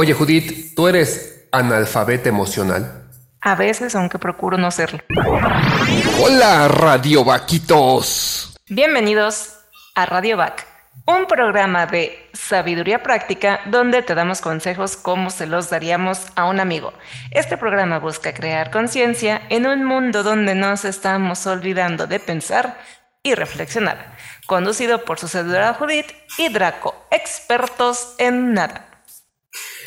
Oye, 0.00 0.14
Judith, 0.14 0.74
¿tú 0.76 0.86
eres 0.86 1.48
analfabeta 1.50 2.28
emocional? 2.28 3.10
A 3.40 3.54
veces, 3.54 3.94
aunque 3.94 4.18
procuro 4.18 4.56
no 4.56 4.70
serlo. 4.70 5.00
Hola, 6.20 6.68
Radio 6.68 7.24
Vaquitos. 7.24 8.56
Bienvenidos 8.68 9.54
a 9.94 10.06
Radio 10.06 10.36
Vac, 10.36 10.66
un 11.06 11.26
programa 11.26 11.86
de 11.86 12.28
sabiduría 12.32 13.02
práctica 13.02 13.60
donde 13.66 14.02
te 14.02 14.14
damos 14.14 14.40
consejos 14.40 14.96
como 14.96 15.30
se 15.30 15.46
los 15.46 15.70
daríamos 15.70 16.26
a 16.36 16.44
un 16.44 16.60
amigo. 16.60 16.92
Este 17.30 17.56
programa 17.56 17.98
busca 17.98 18.32
crear 18.34 18.70
conciencia 18.70 19.42
en 19.48 19.66
un 19.66 19.84
mundo 19.84 20.22
donde 20.22 20.54
nos 20.54 20.84
estamos 20.84 21.46
olvidando 21.46 22.06
de 22.06 22.20
pensar 22.20 22.78
y 23.22 23.34
reflexionar. 23.34 24.17
Conducido 24.48 25.04
por 25.04 25.18
su 25.18 25.28
servidora 25.28 25.74
Judith 25.74 26.06
y 26.38 26.48
Draco, 26.48 26.94
expertos 27.10 28.14
en 28.16 28.54
nada. 28.54 29.02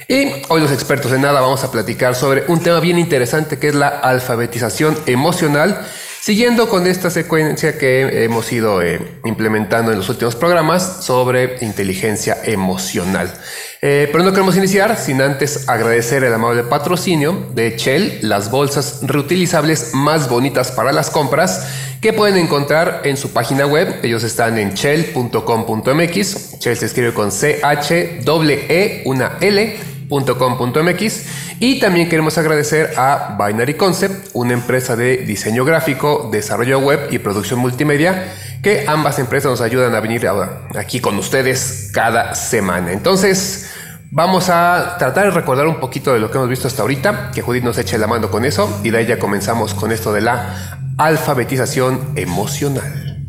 Y 0.07 0.33
hoy 0.49 0.61
los 0.61 0.71
expertos 0.71 1.11
en 1.13 1.21
nada 1.21 1.41
vamos 1.41 1.63
a 1.63 1.71
platicar 1.71 2.13
sobre 2.13 2.43
un 2.47 2.61
tema 2.61 2.79
bien 2.79 2.99
interesante 2.99 3.57
que 3.57 3.69
es 3.69 3.73
la 3.73 3.87
alfabetización 3.87 4.95
emocional, 5.07 5.83
siguiendo 6.21 6.69
con 6.69 6.85
esta 6.85 7.09
secuencia 7.09 7.79
que 7.79 8.23
hemos 8.23 8.51
ido 8.51 8.81
eh, 8.83 9.01
implementando 9.25 9.91
en 9.91 9.97
los 9.97 10.07
últimos 10.07 10.35
programas 10.35 11.03
sobre 11.03 11.57
inteligencia 11.61 12.37
emocional. 12.43 13.33
Eh, 13.81 14.07
pero 14.11 14.23
no 14.23 14.29
queremos 14.29 14.55
iniciar 14.55 14.95
sin 14.97 15.19
antes 15.23 15.67
agradecer 15.67 16.23
el 16.23 16.31
amable 16.31 16.61
patrocinio 16.61 17.49
de 17.55 17.75
Shell, 17.75 18.19
las 18.21 18.51
bolsas 18.51 18.99
reutilizables 19.01 19.95
más 19.95 20.29
bonitas 20.29 20.71
para 20.71 20.91
las 20.91 21.09
compras 21.09 21.67
que 21.99 22.13
pueden 22.13 22.37
encontrar 22.37 23.01
en 23.05 23.17
su 23.17 23.31
página 23.31 23.65
web. 23.65 23.99
Ellos 24.03 24.23
están 24.23 24.59
en 24.59 24.75
shell.com.mx. 24.75 26.59
Shell 26.59 26.77
se 26.77 26.85
escribe 26.85 27.15
con 27.15 27.31
C-H-E-E, 27.31 29.01
una 29.05 29.37
L 29.41 29.90
.com.mx 30.11 31.25
y 31.59 31.79
también 31.79 32.09
queremos 32.09 32.37
agradecer 32.37 32.93
a 32.97 33.37
Binary 33.39 33.75
Concept, 33.75 34.29
una 34.33 34.53
empresa 34.53 34.95
de 34.95 35.17
diseño 35.17 35.63
gráfico, 35.63 36.29
desarrollo 36.31 36.79
web 36.79 37.07
y 37.11 37.19
producción 37.19 37.59
multimedia, 37.59 38.33
que 38.61 38.85
ambas 38.87 39.19
empresas 39.19 39.49
nos 39.49 39.61
ayudan 39.61 39.95
a 39.95 40.01
venir 40.01 40.27
aquí 40.75 40.99
con 40.99 41.17
ustedes 41.17 41.89
cada 41.93 42.35
semana. 42.35 42.91
Entonces, 42.91 43.71
vamos 44.11 44.49
a 44.49 44.97
tratar 44.99 45.25
de 45.25 45.31
recordar 45.31 45.65
un 45.67 45.79
poquito 45.79 46.13
de 46.13 46.19
lo 46.19 46.29
que 46.29 46.37
hemos 46.37 46.49
visto 46.49 46.67
hasta 46.67 46.81
ahorita, 46.81 47.31
que 47.33 47.41
Judith 47.41 47.63
nos 47.63 47.77
eche 47.77 47.97
la 47.97 48.07
mano 48.07 48.29
con 48.29 48.43
eso 48.43 48.81
y 48.83 48.89
de 48.89 48.97
ahí 48.97 49.05
ya 49.05 49.17
comenzamos 49.17 49.73
con 49.73 49.91
esto 49.91 50.11
de 50.11 50.21
la 50.21 50.77
alfabetización 50.97 52.11
emocional. 52.15 53.25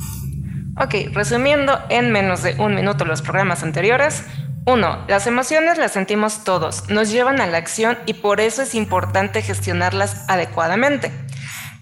Ok, 0.81 1.13
resumiendo 1.13 1.79
en 1.91 2.11
menos 2.13 2.43
de 2.43 2.55
un 2.59 2.75
minuto 2.75 3.05
los 3.05 3.23
programas 3.23 3.63
anteriores, 3.63 4.25
1. 4.65 5.07
Las 5.09 5.27
emociones 5.27 5.77
las 5.79 5.93
sentimos 5.93 6.45
todos, 6.45 6.89
nos 6.89 7.11
llevan 7.11 7.41
a 7.41 7.47
la 7.47 7.59
acción 7.59 7.99
y 8.07 8.15
por 8.15 8.41
eso 8.41 8.63
es 8.63 8.75
importante 8.75 9.43
gestionarlas 9.43 10.25
adecuadamente. 10.29 11.11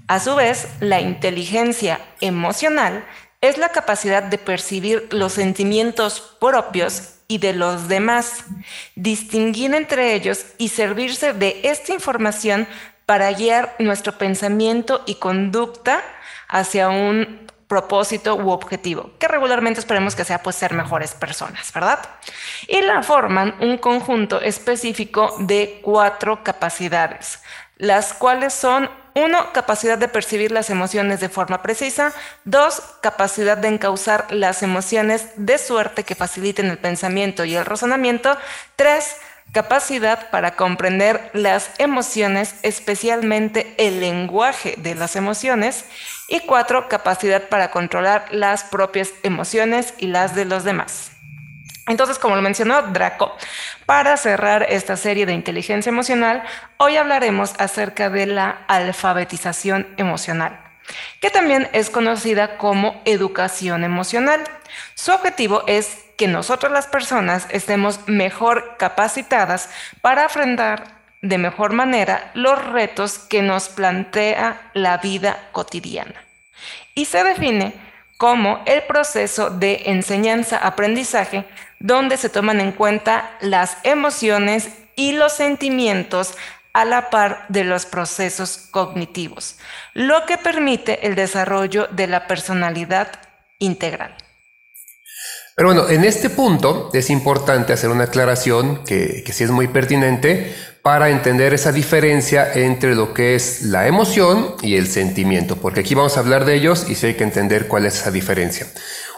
A 0.08 0.18
su 0.18 0.34
vez, 0.34 0.68
la 0.80 1.00
inteligencia 1.00 2.00
emocional 2.20 3.04
es 3.42 3.58
la 3.58 3.68
capacidad 3.68 4.22
de 4.22 4.38
percibir 4.38 5.08
los 5.10 5.34
sentimientos 5.34 6.36
propios 6.40 7.16
y 7.28 7.38
de 7.38 7.52
los 7.52 7.86
demás, 7.86 8.44
distinguir 8.96 9.74
entre 9.74 10.14
ellos 10.14 10.46
y 10.58 10.68
servirse 10.68 11.32
de 11.32 11.60
esta 11.64 11.92
información 11.92 12.66
para 13.06 13.30
guiar 13.32 13.76
nuestro 13.78 14.16
pensamiento 14.18 15.02
y 15.06 15.16
conducta 15.16 16.02
hacia 16.48 16.88
un 16.88 17.49
propósito 17.70 18.34
u 18.34 18.50
objetivo, 18.50 19.12
que 19.20 19.28
regularmente 19.28 19.78
esperemos 19.78 20.16
que 20.16 20.24
sea 20.24 20.42
pues 20.42 20.56
ser 20.56 20.74
mejores 20.74 21.14
personas, 21.14 21.72
¿verdad? 21.72 22.00
Y 22.66 22.80
la 22.80 23.04
forman 23.04 23.54
un 23.60 23.78
conjunto 23.78 24.40
específico 24.40 25.36
de 25.38 25.78
cuatro 25.80 26.42
capacidades, 26.42 27.38
las 27.76 28.12
cuales 28.12 28.54
son 28.54 28.90
uno, 29.14 29.52
capacidad 29.52 29.98
de 29.98 30.08
percibir 30.08 30.50
las 30.50 30.68
emociones 30.68 31.20
de 31.20 31.28
forma 31.28 31.62
precisa. 31.62 32.12
Dos, 32.44 32.82
capacidad 33.02 33.56
de 33.56 33.68
encauzar 33.68 34.26
las 34.30 34.64
emociones 34.64 35.28
de 35.36 35.56
suerte 35.56 36.02
que 36.02 36.16
faciliten 36.16 36.66
el 36.66 36.78
pensamiento 36.78 37.44
y 37.44 37.54
el 37.54 37.66
razonamiento. 37.66 38.36
Tres, 38.74 39.16
capacidad 39.52 40.30
para 40.30 40.56
comprender 40.56 41.30
las 41.32 41.70
emociones, 41.78 42.54
especialmente 42.62 43.74
el 43.78 44.00
lenguaje 44.00 44.74
de 44.78 44.94
las 44.94 45.16
emociones. 45.16 45.84
Y 46.28 46.40
cuatro, 46.40 46.88
capacidad 46.88 47.48
para 47.48 47.70
controlar 47.70 48.26
las 48.30 48.64
propias 48.64 49.10
emociones 49.22 49.94
y 49.98 50.06
las 50.06 50.34
de 50.34 50.44
los 50.44 50.64
demás. 50.64 51.10
Entonces, 51.88 52.20
como 52.20 52.36
lo 52.36 52.42
mencionó 52.42 52.82
Draco, 52.82 53.36
para 53.84 54.16
cerrar 54.16 54.64
esta 54.68 54.96
serie 54.96 55.26
de 55.26 55.32
inteligencia 55.32 55.90
emocional, 55.90 56.44
hoy 56.76 56.96
hablaremos 56.96 57.54
acerca 57.58 58.10
de 58.10 58.26
la 58.26 58.62
alfabetización 58.68 59.88
emocional, 59.96 60.60
que 61.20 61.30
también 61.30 61.68
es 61.72 61.90
conocida 61.90 62.56
como 62.56 63.00
educación 63.04 63.84
emocional. 63.84 64.42
Su 64.94 65.12
objetivo 65.12 65.62
es 65.66 65.98
que 66.16 66.28
nosotros 66.28 66.72
las 66.72 66.86
personas 66.86 67.46
estemos 67.50 68.00
mejor 68.06 68.76
capacitadas 68.78 69.70
para 70.00 70.26
afrontar 70.26 71.00
de 71.22 71.38
mejor 71.38 71.72
manera 71.72 72.30
los 72.34 72.62
retos 72.66 73.18
que 73.18 73.42
nos 73.42 73.68
plantea 73.68 74.70
la 74.74 74.98
vida 74.98 75.48
cotidiana. 75.52 76.24
Y 76.94 77.06
se 77.06 77.24
define 77.24 77.74
como 78.16 78.62
el 78.66 78.82
proceso 78.82 79.50
de 79.50 79.82
enseñanza-aprendizaje 79.86 81.44
donde 81.78 82.18
se 82.18 82.28
toman 82.28 82.60
en 82.60 82.72
cuenta 82.72 83.30
las 83.40 83.78
emociones 83.82 84.68
y 84.96 85.12
los 85.12 85.32
sentimientos 85.32 86.36
a 86.72 86.84
la 86.84 87.10
par 87.10 87.46
de 87.48 87.64
los 87.64 87.86
procesos 87.86 88.68
cognitivos, 88.70 89.56
lo 89.94 90.24
que 90.26 90.38
permite 90.38 91.06
el 91.06 91.14
desarrollo 91.14 91.88
de 91.88 92.06
la 92.06 92.26
personalidad 92.26 93.08
integral. 93.58 94.16
Pero 95.56 95.68
bueno, 95.68 95.88
en 95.88 96.04
este 96.04 96.30
punto 96.30 96.90
es 96.94 97.10
importante 97.10 97.72
hacer 97.72 97.90
una 97.90 98.04
aclaración 98.04 98.82
que, 98.84 99.22
que 99.24 99.32
sí 99.32 99.44
es 99.44 99.50
muy 99.50 99.68
pertinente 99.68 100.54
para 100.82 101.10
entender 101.10 101.52
esa 101.52 101.72
diferencia 101.72 102.52
entre 102.54 102.94
lo 102.94 103.12
que 103.12 103.34
es 103.34 103.62
la 103.62 103.86
emoción 103.86 104.54
y 104.62 104.76
el 104.76 104.86
sentimiento, 104.86 105.56
porque 105.56 105.80
aquí 105.80 105.94
vamos 105.94 106.16
a 106.16 106.20
hablar 106.20 106.44
de 106.44 106.54
ellos 106.54 106.86
y 106.88 106.94
sí 106.94 107.08
hay 107.08 107.14
que 107.14 107.24
entender 107.24 107.68
cuál 107.68 107.86
es 107.86 108.00
esa 108.00 108.10
diferencia. 108.10 108.66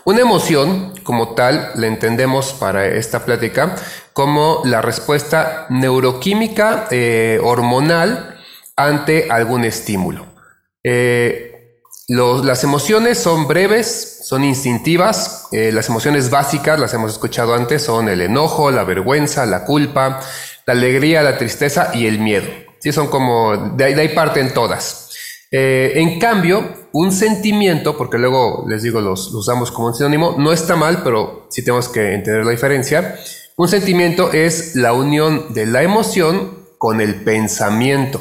Una 0.05 0.23
emoción, 0.23 0.95
como 1.05 1.35
tal, 1.35 1.71
la 1.77 1.87
entendemos 1.87 2.53
para 2.55 2.87
esta 2.87 3.25
plática 3.25 3.77
como 4.13 4.63
la 4.65 4.83
respuesta 4.83 5.67
neuroquímica 5.71 6.89
eh, 6.91 7.39
hormonal 7.43 8.37
ante 8.75 9.31
algún 9.31 9.65
estímulo. 9.65 10.27
Eh, 10.83 11.53
las 12.09 12.65
emociones 12.65 13.19
son 13.19 13.47
breves, 13.47 14.23
son 14.25 14.45
instintivas. 14.45 15.47
Eh, 15.53 15.71
las 15.73 15.89
emociones 15.89 16.31
básicas, 16.31 16.79
las 16.79 16.93
hemos 16.95 17.13
escuchado 17.13 17.55
antes, 17.55 17.83
son 17.83 18.09
el 18.09 18.21
enojo, 18.21 18.71
la 18.71 18.85
vergüenza, 18.85 19.47
la 19.47 19.65
culpa, 19.65 20.21
la 20.67 20.73
alegría, 20.73 21.23
la 21.23 21.39
tristeza 21.39 21.91
y 21.95 22.07
el 22.07 22.19
miedo. 22.19 22.47
Sí, 22.81 22.93
son 22.93 23.09
como, 23.09 23.75
de 23.77 23.85
ahí, 23.85 23.95
de 23.95 24.03
ahí 24.03 24.09
parten 24.09 24.53
todas. 24.53 25.11
Eh, 25.51 25.93
en 25.97 26.19
cambio, 26.19 26.89
un 26.93 27.13
sentimiento, 27.13 27.97
porque 27.97 28.19
luego 28.19 28.65
les 28.69 28.83
digo, 28.83 29.01
los, 29.01 29.27
los 29.27 29.35
usamos 29.35 29.71
como 29.71 29.89
un 29.89 29.95
sinónimo, 29.95 30.37
no 30.39 30.53
está 30.53 30.77
mal, 30.77 31.03
pero 31.03 31.47
sí 31.51 31.63
tenemos 31.63 31.89
que 31.89 32.15
entender 32.15 32.45
la 32.45 32.51
diferencia. 32.51 33.17
Un 33.57 33.69
sentimiento 33.69 34.33
es 34.33 34.75
la 34.75 34.93
unión 34.93 35.53
de 35.55 35.67
la 35.67 35.83
emoción 35.83 36.59
con 36.79 37.01
el 37.01 37.17
pensamiento 37.17 38.21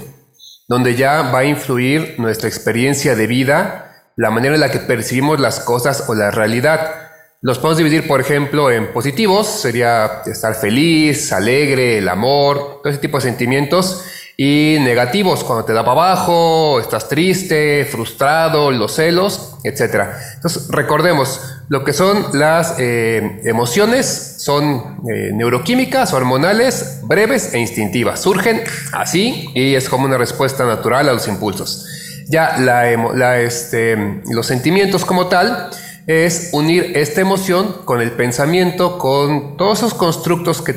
donde 0.71 0.95
ya 0.95 1.23
va 1.23 1.39
a 1.39 1.43
influir 1.43 2.15
nuestra 2.17 2.47
experiencia 2.47 3.13
de 3.13 3.27
vida, 3.27 4.05
la 4.15 4.31
manera 4.31 4.55
en 4.55 4.61
la 4.61 4.71
que 4.71 4.79
percibimos 4.79 5.37
las 5.37 5.59
cosas 5.59 6.05
o 6.07 6.15
la 6.15 6.31
realidad. 6.31 7.00
Los 7.43 7.57
podemos 7.57 7.79
dividir, 7.79 8.05
por 8.05 8.21
ejemplo, 8.21 8.69
en 8.69 8.93
positivos, 8.93 9.47
sería 9.47 10.21
estar 10.27 10.53
feliz, 10.53 11.33
alegre, 11.33 11.97
el 11.97 12.07
amor, 12.07 12.81
todo 12.83 12.91
ese 12.91 12.99
tipo 12.99 13.17
de 13.17 13.23
sentimientos. 13.23 14.03
Y 14.37 14.77
negativos, 14.81 15.43
cuando 15.43 15.65
te 15.65 15.73
da 15.73 15.83
para 15.83 15.93
abajo, 15.93 16.79
estás 16.79 17.09
triste, 17.09 17.83
frustrado, 17.85 18.69
los 18.69 18.93
celos, 18.93 19.55
etc. 19.63 20.03
Entonces, 20.35 20.67
recordemos, 20.69 21.41
lo 21.67 21.83
que 21.83 21.93
son 21.93 22.27
las 22.33 22.75
eh, 22.77 23.41
emociones 23.45 24.35
son 24.37 24.99
eh, 25.11 25.31
neuroquímicas, 25.33 26.13
hormonales, 26.13 26.99
breves 27.01 27.55
e 27.55 27.59
instintivas. 27.59 28.21
Surgen 28.21 28.61
así 28.93 29.49
y 29.55 29.73
es 29.73 29.89
como 29.89 30.05
una 30.05 30.19
respuesta 30.19 30.63
natural 30.67 31.09
a 31.09 31.13
los 31.13 31.27
impulsos. 31.27 31.87
Ya 32.27 32.59
la, 32.59 33.39
este, 33.39 34.21
los 34.29 34.45
sentimientos 34.45 35.05
como 35.05 35.25
tal 35.25 35.71
es 36.07 36.49
unir 36.53 36.93
esta 36.95 37.21
emoción 37.21 37.83
con 37.85 38.01
el 38.01 38.11
pensamiento, 38.11 38.97
con 38.97 39.57
todos 39.57 39.79
esos 39.79 39.93
constructos 39.93 40.61
que, 40.61 40.73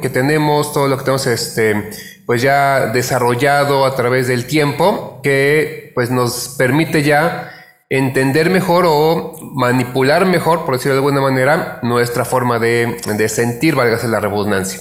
que 0.00 0.10
tenemos, 0.10 0.72
todo 0.72 0.88
lo 0.88 0.96
que 0.98 1.04
tenemos 1.04 1.26
este, 1.26 1.90
pues 2.26 2.42
ya 2.42 2.86
desarrollado 2.86 3.84
a 3.84 3.96
través 3.96 4.28
del 4.28 4.46
tiempo, 4.46 5.20
que 5.22 5.92
pues 5.94 6.10
nos 6.10 6.54
permite 6.58 7.02
ya 7.02 7.52
entender 7.90 8.50
mejor 8.50 8.84
o 8.86 9.36
manipular 9.54 10.26
mejor, 10.26 10.64
por 10.64 10.74
decirlo 10.74 10.94
de 10.94 10.98
alguna 10.98 11.20
manera, 11.20 11.80
nuestra 11.82 12.24
forma 12.24 12.58
de, 12.58 13.28
sentir, 13.28 13.74
valga 13.74 13.98
la 14.06 14.20
redundancia. 14.20 14.80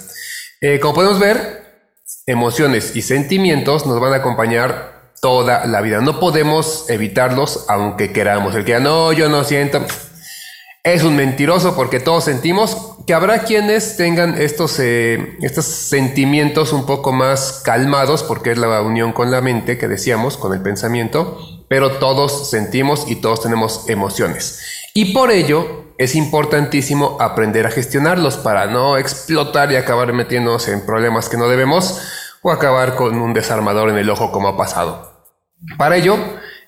Eh, 0.59 0.79
como 0.79 0.95
podemos 0.95 1.19
ver, 1.19 1.63
emociones 2.25 2.95
y 2.95 3.01
sentimientos 3.01 3.85
nos 3.85 3.99
van 3.99 4.13
a 4.13 4.17
acompañar 4.17 4.96
toda 5.22 5.66
la 5.66 5.81
vida. 5.81 6.02
No 6.02 6.19
podemos 6.19 6.86
evitarlos 6.90 7.66
aunque 7.68 8.12
queramos. 8.12 8.56
El 8.56 8.66
que 8.66 8.80
no, 8.80 9.12
yo 9.14 9.30
no 9.30 9.44
siento, 9.44 9.84
es 10.84 11.04
un 11.04 11.16
mentiroso 11.16 11.75
porque 11.75 12.00
todos 12.00 12.24
sentimos 12.24 12.96
que 13.06 13.14
habrá 13.14 13.40
quienes 13.40 13.98
tengan 13.98 14.40
estos, 14.40 14.80
eh, 14.80 15.38
estos 15.42 15.66
sentimientos 15.66 16.72
un 16.74 16.86
poco 16.86 17.12
más 17.12 17.62
calmados 17.64 18.24
porque 18.24 18.52
es 18.52 18.58
la 18.58 18.81
unión 18.81 19.12
con 19.12 19.31
la 19.31 19.42
mente 19.42 19.78
que 19.78 19.88
decíamos, 19.88 20.38
con 20.38 20.54
el 20.54 20.62
pensamiento, 20.62 21.38
pero 21.68 21.94
todos 21.94 22.50
sentimos 22.50 23.10
y 23.10 23.18
todos 23.18 23.42
tenemos 23.42 23.90
emociones. 23.90 24.62
Y 24.94 25.14
por 25.14 25.31
ello 25.31 25.86
es 25.98 26.16
importantísimo 26.16 27.18
aprender 27.19 27.66
a 27.66 27.72
gestionarlos 27.72 28.38
para 28.38 28.68
no 28.68 28.98
explotar 28.98 29.72
y 29.72 29.75
acabar 29.75 30.14
metiéndonos 30.14 30.68
en 30.68 30.86
problemas 30.86 31.28
que 31.28 31.38
no 31.38 31.48
debemos 31.48 32.00
o 32.47 32.51
acabar 32.51 32.95
con 32.95 33.19
un 33.19 33.33
desarmador 33.33 33.89
en 33.89 33.97
el 33.97 34.09
ojo 34.09 34.31
como 34.31 34.47
ha 34.47 34.55
pasado. 34.55 35.25
Para 35.77 35.97
ello, 35.97 36.17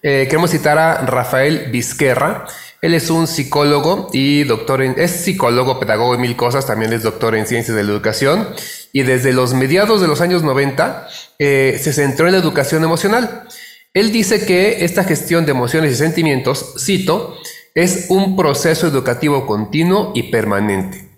eh, 0.04 0.28
queremos 0.30 0.52
citar 0.52 0.78
a 0.78 1.06
Rafael 1.06 1.70
Vizquerra, 1.72 2.46
él 2.82 2.94
es 2.94 3.10
un 3.10 3.28
psicólogo 3.28 4.10
y 4.12 4.44
doctor 4.44 4.82
en, 4.82 4.96
es 4.98 5.12
psicólogo, 5.12 5.80
pedagogo 5.80 6.16
y 6.16 6.18
mil 6.18 6.36
cosas, 6.36 6.66
también 6.66 6.92
es 6.92 7.04
doctor 7.04 7.36
en 7.36 7.46
ciencias 7.46 7.78
de 7.78 7.84
la 7.84 7.92
educación 7.92 8.48
y 8.92 9.04
desde 9.04 9.32
los 9.32 9.54
mediados 9.54 10.02
de 10.02 10.08
los 10.08 10.20
años 10.20 10.44
90 10.44 11.08
eh, 11.40 11.80
se 11.82 11.94
centró 11.94 12.28
en 12.28 12.34
la 12.34 12.40
educación 12.40 12.84
emocional. 12.84 13.48
Él 13.94 14.12
dice 14.12 14.46
que 14.46 14.84
esta 14.84 15.06
gestión 15.06 15.46
de 15.46 15.52
emociones 15.52 15.94
y 15.94 15.96
sentimientos, 15.96 16.76
cito, 16.78 17.38
es 17.74 18.08
un 18.10 18.36
proceso 18.36 18.88
educativo 18.88 19.46
continuo 19.46 20.12
y 20.14 20.24
permanente, 20.24 21.09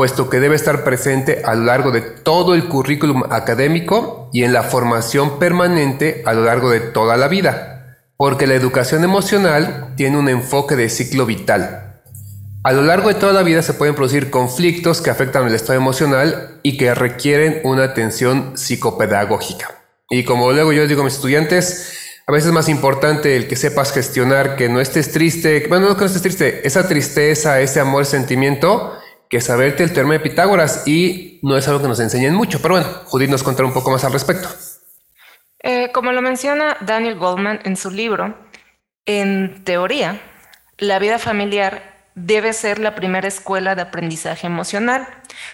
puesto 0.00 0.30
que 0.30 0.40
debe 0.40 0.56
estar 0.56 0.82
presente 0.82 1.42
a 1.44 1.54
lo 1.54 1.64
largo 1.64 1.90
de 1.90 2.00
todo 2.00 2.54
el 2.54 2.68
currículum 2.68 3.24
académico 3.28 4.30
y 4.32 4.44
en 4.44 4.54
la 4.54 4.62
formación 4.62 5.38
permanente 5.38 6.22
a 6.24 6.32
lo 6.32 6.46
largo 6.46 6.70
de 6.70 6.80
toda 6.80 7.18
la 7.18 7.28
vida 7.28 7.70
porque 8.16 8.46
la 8.46 8.54
educación 8.54 9.04
emocional 9.04 9.92
tiene 9.96 10.16
un 10.16 10.30
enfoque 10.30 10.74
de 10.74 10.88
ciclo 10.88 11.26
vital. 11.26 12.00
A 12.64 12.72
lo 12.72 12.80
largo 12.80 13.08
de 13.08 13.14
toda 13.14 13.34
la 13.34 13.42
vida 13.42 13.62
se 13.62 13.74
pueden 13.74 13.94
producir 13.94 14.30
conflictos 14.30 15.02
que 15.02 15.10
afectan 15.10 15.46
el 15.46 15.54
estado 15.54 15.78
emocional 15.78 16.60
y 16.62 16.78
que 16.78 16.94
requieren 16.94 17.60
una 17.64 17.84
atención 17.84 18.56
psicopedagógica. 18.56 19.68
Y 20.08 20.24
como 20.24 20.50
luego 20.52 20.72
yo 20.72 20.86
digo 20.86 21.02
a 21.02 21.04
mis 21.04 21.14
estudiantes, 21.14 21.94
a 22.26 22.32
veces 22.32 22.48
es 22.48 22.54
más 22.54 22.68
importante 22.68 23.36
el 23.36 23.48
que 23.48 23.56
sepas 23.56 23.92
gestionar, 23.92 24.56
que 24.56 24.70
no 24.70 24.80
estés 24.80 25.12
triste, 25.12 25.66
bueno, 25.68 25.88
no 25.88 25.94
que 25.94 26.00
no 26.00 26.06
estés 26.06 26.22
triste, 26.22 26.66
esa 26.66 26.88
tristeza, 26.88 27.60
ese 27.60 27.80
amor, 27.80 28.06
sentimiento, 28.06 28.99
que 29.30 29.40
saberte 29.40 29.84
el 29.84 29.92
teorema 29.92 30.14
de 30.14 30.20
Pitágoras 30.20 30.86
y 30.86 31.38
no 31.42 31.56
es 31.56 31.66
algo 31.68 31.80
que 31.80 31.88
nos 31.88 32.00
enseñen 32.00 32.34
mucho, 32.34 32.60
pero 32.60 32.74
bueno, 32.74 32.88
Judith 33.06 33.30
nos 33.30 33.44
contará 33.44 33.66
un 33.66 33.72
poco 33.72 33.90
más 33.90 34.04
al 34.04 34.12
respecto. 34.12 34.48
Eh, 35.62 35.92
como 35.92 36.10
lo 36.10 36.20
menciona 36.20 36.76
Daniel 36.80 37.16
Goldman 37.16 37.60
en 37.64 37.76
su 37.76 37.90
libro, 37.90 38.34
en 39.06 39.62
teoría, 39.64 40.20
la 40.78 40.98
vida 40.98 41.18
familiar 41.18 41.90
debe 42.16 42.52
ser 42.52 42.80
la 42.80 42.96
primera 42.96 43.28
escuela 43.28 43.76
de 43.76 43.82
aprendizaje 43.82 44.48
emocional. 44.48 45.06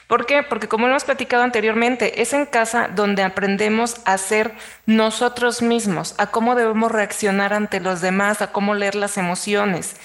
¿Por 0.06 0.24
qué? 0.24 0.42
Porque 0.42 0.68
como 0.68 0.86
hemos 0.86 1.04
platicado 1.04 1.42
anteriormente, 1.42 2.22
es 2.22 2.32
en 2.32 2.46
casa 2.46 2.88
donde 2.94 3.22
aprendemos 3.22 4.00
a 4.06 4.16
ser 4.16 4.52
nosotros 4.86 5.60
mismos, 5.60 6.14
a 6.16 6.28
cómo 6.28 6.54
debemos 6.54 6.90
reaccionar 6.90 7.52
ante 7.52 7.80
los 7.80 8.00
demás, 8.00 8.40
a 8.40 8.52
cómo 8.52 8.74
leer 8.74 8.94
las 8.94 9.18
emociones. 9.18 9.96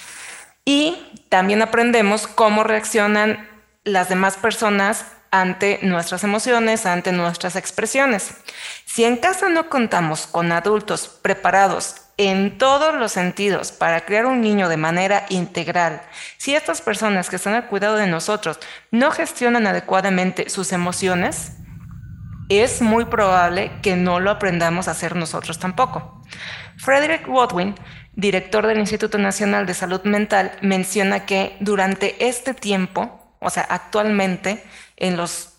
Y 0.65 1.25
también 1.29 1.61
aprendemos 1.61 2.27
cómo 2.27 2.63
reaccionan 2.63 3.50
las 3.83 4.09
demás 4.09 4.37
personas 4.37 5.05
ante 5.31 5.79
nuestras 5.81 6.23
emociones, 6.23 6.85
ante 6.85 7.11
nuestras 7.13 7.55
expresiones. 7.55 8.33
Si 8.85 9.05
en 9.05 9.17
casa 9.17 9.47
no 9.49 9.69
contamos 9.69 10.27
con 10.27 10.51
adultos 10.51 11.07
preparados 11.07 11.95
en 12.17 12.57
todos 12.57 12.93
los 12.93 13.13
sentidos 13.13 13.71
para 13.71 14.05
crear 14.05 14.25
un 14.25 14.41
niño 14.41 14.67
de 14.67 14.77
manera 14.77 15.25
integral, 15.29 16.01
si 16.37 16.53
estas 16.53 16.81
personas 16.81 17.29
que 17.29 17.37
están 17.37 17.53
al 17.53 17.67
cuidado 17.67 17.95
de 17.95 18.07
nosotros 18.07 18.59
no 18.91 19.09
gestionan 19.11 19.65
adecuadamente 19.65 20.49
sus 20.49 20.73
emociones, 20.73 21.53
es 22.49 22.81
muy 22.81 23.05
probable 23.05 23.71
que 23.81 23.95
no 23.95 24.19
lo 24.19 24.29
aprendamos 24.29 24.89
a 24.89 24.91
hacer 24.91 25.15
nosotros 25.15 25.57
tampoco. 25.57 26.21
Frederick 26.77 27.25
Rodwin, 27.25 27.75
director 28.13 28.67
del 28.67 28.79
Instituto 28.79 29.17
Nacional 29.17 29.65
de 29.65 29.73
Salud 29.73 30.01
Mental, 30.03 30.51
menciona 30.61 31.25
que 31.25 31.55
durante 31.61 32.27
este 32.27 32.53
tiempo, 32.53 33.20
o 33.41 33.49
sea, 33.49 33.63
actualmente, 33.69 34.63
en 34.95 35.17
los 35.17 35.51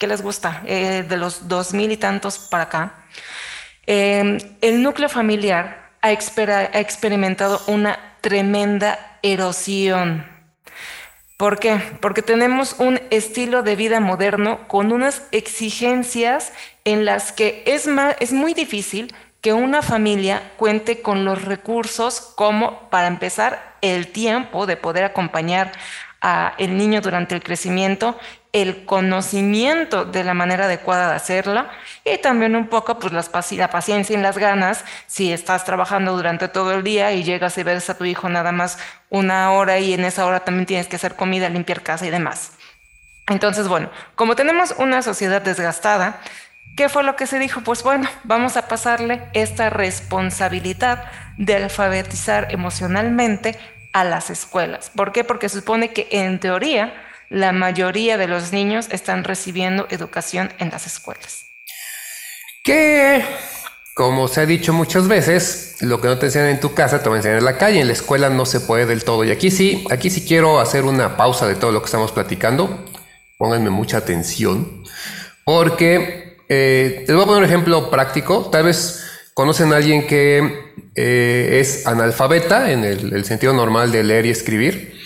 ¿qué 0.00 0.06
les 0.06 0.22
gusta? 0.22 0.62
Eh, 0.64 1.04
de 1.06 1.16
los 1.18 1.46
dos 1.46 1.74
mil 1.74 1.92
y 1.92 1.98
tantos 1.98 2.38
para 2.38 2.64
acá, 2.64 2.94
em, 3.86 4.38
el 4.62 4.82
núcleo 4.82 5.08
familiar 5.08 5.90
ha, 6.00 6.08
ha 6.08 6.80
experimentado 6.80 7.60
una 7.66 8.16
tremenda 8.22 9.18
erosión. 9.22 10.26
¿Por 11.36 11.58
qué? 11.58 11.80
Porque 12.00 12.22
tenemos 12.22 12.76
un 12.78 13.00
estilo 13.10 13.62
de 13.62 13.76
vida 13.76 14.00
moderno 14.00 14.66
con 14.68 14.90
unas 14.92 15.22
exigencias 15.32 16.52
en 16.84 17.04
las 17.04 17.32
que 17.32 17.62
es, 17.66 17.86
más, 17.86 18.16
es 18.20 18.32
muy 18.32 18.54
difícil 18.54 19.14
que 19.42 19.52
una 19.52 19.82
familia 19.82 20.52
cuente 20.56 21.02
con 21.02 21.24
los 21.24 21.42
recursos 21.42 22.20
como, 22.36 22.88
para 22.90 23.06
empezar, 23.06 23.76
el 23.80 24.08
tiempo 24.08 24.66
de 24.66 24.76
poder 24.76 25.04
acompañar 25.04 25.72
el 26.58 26.76
niño 26.76 27.00
durante 27.00 27.34
el 27.34 27.42
crecimiento 27.42 28.18
el 28.52 28.84
conocimiento 28.84 30.04
de 30.04 30.24
la 30.24 30.34
manera 30.34 30.64
adecuada 30.64 31.10
de 31.10 31.16
hacerla 31.16 31.70
y 32.04 32.18
también 32.18 32.56
un 32.56 32.66
poco 32.66 32.98
pues 32.98 33.12
la 33.12 33.22
paciencia 33.22 34.18
y 34.18 34.20
las 34.20 34.38
ganas 34.38 34.84
si 35.06 35.32
estás 35.32 35.64
trabajando 35.64 36.16
durante 36.16 36.48
todo 36.48 36.72
el 36.72 36.82
día 36.82 37.12
y 37.12 37.22
llegas 37.22 37.56
y 37.58 37.62
ves 37.62 37.88
a 37.90 37.96
tu 37.96 38.04
hijo 38.04 38.28
nada 38.28 38.50
más 38.50 38.78
una 39.08 39.52
hora 39.52 39.78
y 39.78 39.94
en 39.94 40.04
esa 40.04 40.26
hora 40.26 40.40
también 40.40 40.66
tienes 40.66 40.88
que 40.88 40.96
hacer 40.96 41.14
comida, 41.14 41.48
limpiar 41.48 41.82
casa 41.82 42.06
y 42.06 42.10
demás. 42.10 42.52
Entonces, 43.28 43.68
bueno, 43.68 43.90
como 44.16 44.34
tenemos 44.34 44.74
una 44.78 45.02
sociedad 45.02 45.40
desgastada, 45.40 46.20
¿qué 46.76 46.88
fue 46.88 47.04
lo 47.04 47.14
que 47.14 47.28
se 47.28 47.38
dijo? 47.38 47.60
Pues 47.60 47.84
bueno, 47.84 48.08
vamos 48.24 48.56
a 48.56 48.66
pasarle 48.66 49.22
esta 49.32 49.70
responsabilidad 49.70 51.04
de 51.38 51.54
alfabetizar 51.54 52.48
emocionalmente 52.50 53.56
a 53.92 54.04
las 54.04 54.30
escuelas. 54.30 54.90
¿Por 54.94 55.12
qué? 55.12 55.24
Porque 55.24 55.48
supone 55.48 55.92
que 55.92 56.08
en 56.10 56.38
teoría 56.38 56.94
la 57.28 57.52
mayoría 57.52 58.18
de 58.18 58.26
los 58.26 58.52
niños 58.52 58.88
están 58.90 59.24
recibiendo 59.24 59.86
educación 59.90 60.52
en 60.58 60.70
las 60.70 60.86
escuelas. 60.86 61.46
Que, 62.64 63.24
como 63.94 64.28
se 64.28 64.42
ha 64.42 64.46
dicho 64.46 64.72
muchas 64.72 65.08
veces, 65.08 65.76
lo 65.80 66.00
que 66.00 66.08
no 66.08 66.18
te 66.18 66.26
enseñan 66.26 66.48
en 66.48 66.60
tu 66.60 66.74
casa 66.74 67.02
te 67.02 67.08
van 67.08 67.16
a 67.16 67.18
enseñar 67.18 67.38
en 67.38 67.44
la 67.44 67.56
calle, 67.56 67.80
en 67.80 67.86
la 67.86 67.92
escuela 67.92 68.28
no 68.28 68.44
se 68.46 68.60
puede 68.60 68.84
del 68.86 69.04
todo. 69.04 69.24
Y 69.24 69.30
aquí 69.30 69.50
sí, 69.50 69.86
aquí 69.90 70.10
sí 70.10 70.24
quiero 70.26 70.60
hacer 70.60 70.84
una 70.84 71.16
pausa 71.16 71.46
de 71.46 71.54
todo 71.54 71.72
lo 71.72 71.80
que 71.80 71.86
estamos 71.86 72.12
platicando. 72.12 72.84
Pónganme 73.38 73.70
mucha 73.70 73.98
atención, 73.98 74.84
porque 75.44 76.36
eh, 76.48 77.04
les 77.06 77.14
voy 77.14 77.22
a 77.22 77.26
poner 77.26 77.44
un 77.44 77.48
ejemplo 77.48 77.90
práctico. 77.90 78.50
Tal 78.50 78.64
vez 78.64 79.09
conocen 79.40 79.72
a 79.72 79.76
alguien 79.76 80.06
que 80.06 80.74
eh, 80.94 81.58
es 81.60 81.86
analfabeta 81.86 82.72
en 82.72 82.84
el 82.84 83.24
sentido 83.24 83.54
normal 83.54 83.90
de 83.90 84.04
leer 84.04 84.26
y 84.26 84.30
escribir 84.30 85.00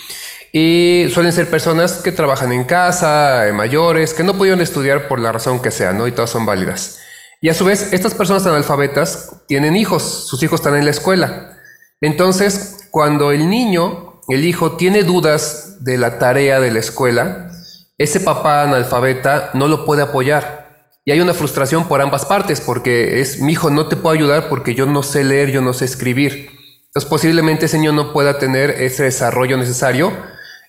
y 0.57 1.09
suelen 1.13 1.33
ser 1.33 1.51
personas 1.51 1.95
que 1.95 2.13
trabajan 2.13 2.53
en 2.53 2.63
casa, 2.63 3.49
eh, 3.49 3.53
mayores, 3.53 4.15
que 4.15 4.23
no 4.23 4.35
pudieron 4.35 4.61
estudiar 4.61 5.09
por 5.09 5.19
la 5.19 5.33
razón 5.33 5.61
que 5.61 5.73
sea, 5.73 5.93
¿no? 5.93 6.07
Y 6.07 6.13
todas 6.13 6.31
son 6.31 6.47
válidas. 6.47 7.01
Y 7.41 7.49
a 7.49 7.55
su 7.55 7.65
vez, 7.65 7.93
estas 7.93 8.15
personas 8.15 8.47
analfabetas 8.47 9.43
tienen 9.49 9.75
hijos, 9.75 10.03
sus 10.29 10.41
hijos 10.45 10.61
están 10.61 10.77
en 10.77 10.85
la 10.85 10.93
escuela. 10.93 11.59
Entonces, 12.01 12.87
cuando 12.93 13.33
el 13.33 13.51
niño, 13.51 14.21
el 14.29 14.45
hijo, 14.45 14.77
tiene 14.77 15.03
dudas 15.03 15.85
de 15.85 15.99
la 15.99 16.21
tarea 16.21 16.61
de 16.61 16.71
la 16.71 16.79
escuela, 16.79 17.51
ese 17.99 18.21
papá 18.21 18.63
analfabeta 18.63 19.51
no 19.55 19.67
lo 19.67 19.85
puede 19.85 20.03
apoyar. 20.03 20.64
Y 21.05 21.13
hay 21.13 21.21
una 21.21 21.35
frustración 21.35 21.87
por 21.87 22.01
ambas 22.01 22.25
partes, 22.25 22.61
porque 22.61 23.21
es, 23.21 23.41
mi 23.41 23.53
hijo 23.53 23.71
no 23.71 23.89
te 23.89 23.97
puedo 23.97 24.15
ayudar 24.15 24.49
porque 24.49 24.75
yo 24.75 24.87
no 24.87 25.03
sé 25.03 25.25
leer, 25.25 25.51
yo 25.51 25.61
no 25.61 25.73
sé 25.75 25.85
escribir. 25.85 26.51
Entonces 26.87 27.09
posiblemente 27.09 27.67
ese 27.67 27.79
niño 27.79 27.93
no 27.93 28.13
pueda 28.13 28.39
tener 28.39 28.71
ese 28.71 29.05
desarrollo 29.05 29.57
necesario 29.57 30.13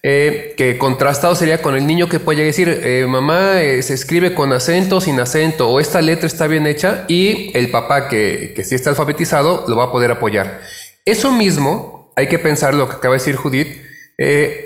eh, 0.07 0.53
que 0.55 0.77
contrastado 0.77 1.33
sería 1.33 1.63
con 1.63 1.75
el 1.75 1.87
niño 1.87 2.07
que 2.07 2.19
puede 2.19 2.43
decir, 2.43 2.69
eh, 2.69 3.07
mamá 3.07 3.63
eh, 3.63 3.81
se 3.81 3.95
escribe 3.95 4.35
con 4.35 4.53
acento, 4.53 5.01
sin 5.01 5.19
acento, 5.19 5.67
o 5.67 5.79
esta 5.79 5.99
letra 5.99 6.27
está 6.27 6.45
bien 6.45 6.67
hecha, 6.67 7.05
y 7.07 7.49
el 7.57 7.71
papá 7.71 8.07
que, 8.07 8.53
que 8.55 8.63
sí 8.63 8.75
está 8.75 8.91
alfabetizado 8.91 9.65
lo 9.67 9.75
va 9.75 9.85
a 9.85 9.91
poder 9.91 10.11
apoyar. 10.11 10.61
Eso 11.05 11.31
mismo 11.31 12.13
hay 12.15 12.27
que 12.27 12.37
pensar 12.37 12.75
lo 12.75 12.87
que 12.87 12.97
acaba 12.97 13.15
de 13.15 13.19
decir 13.19 13.35
Judith 13.35 13.81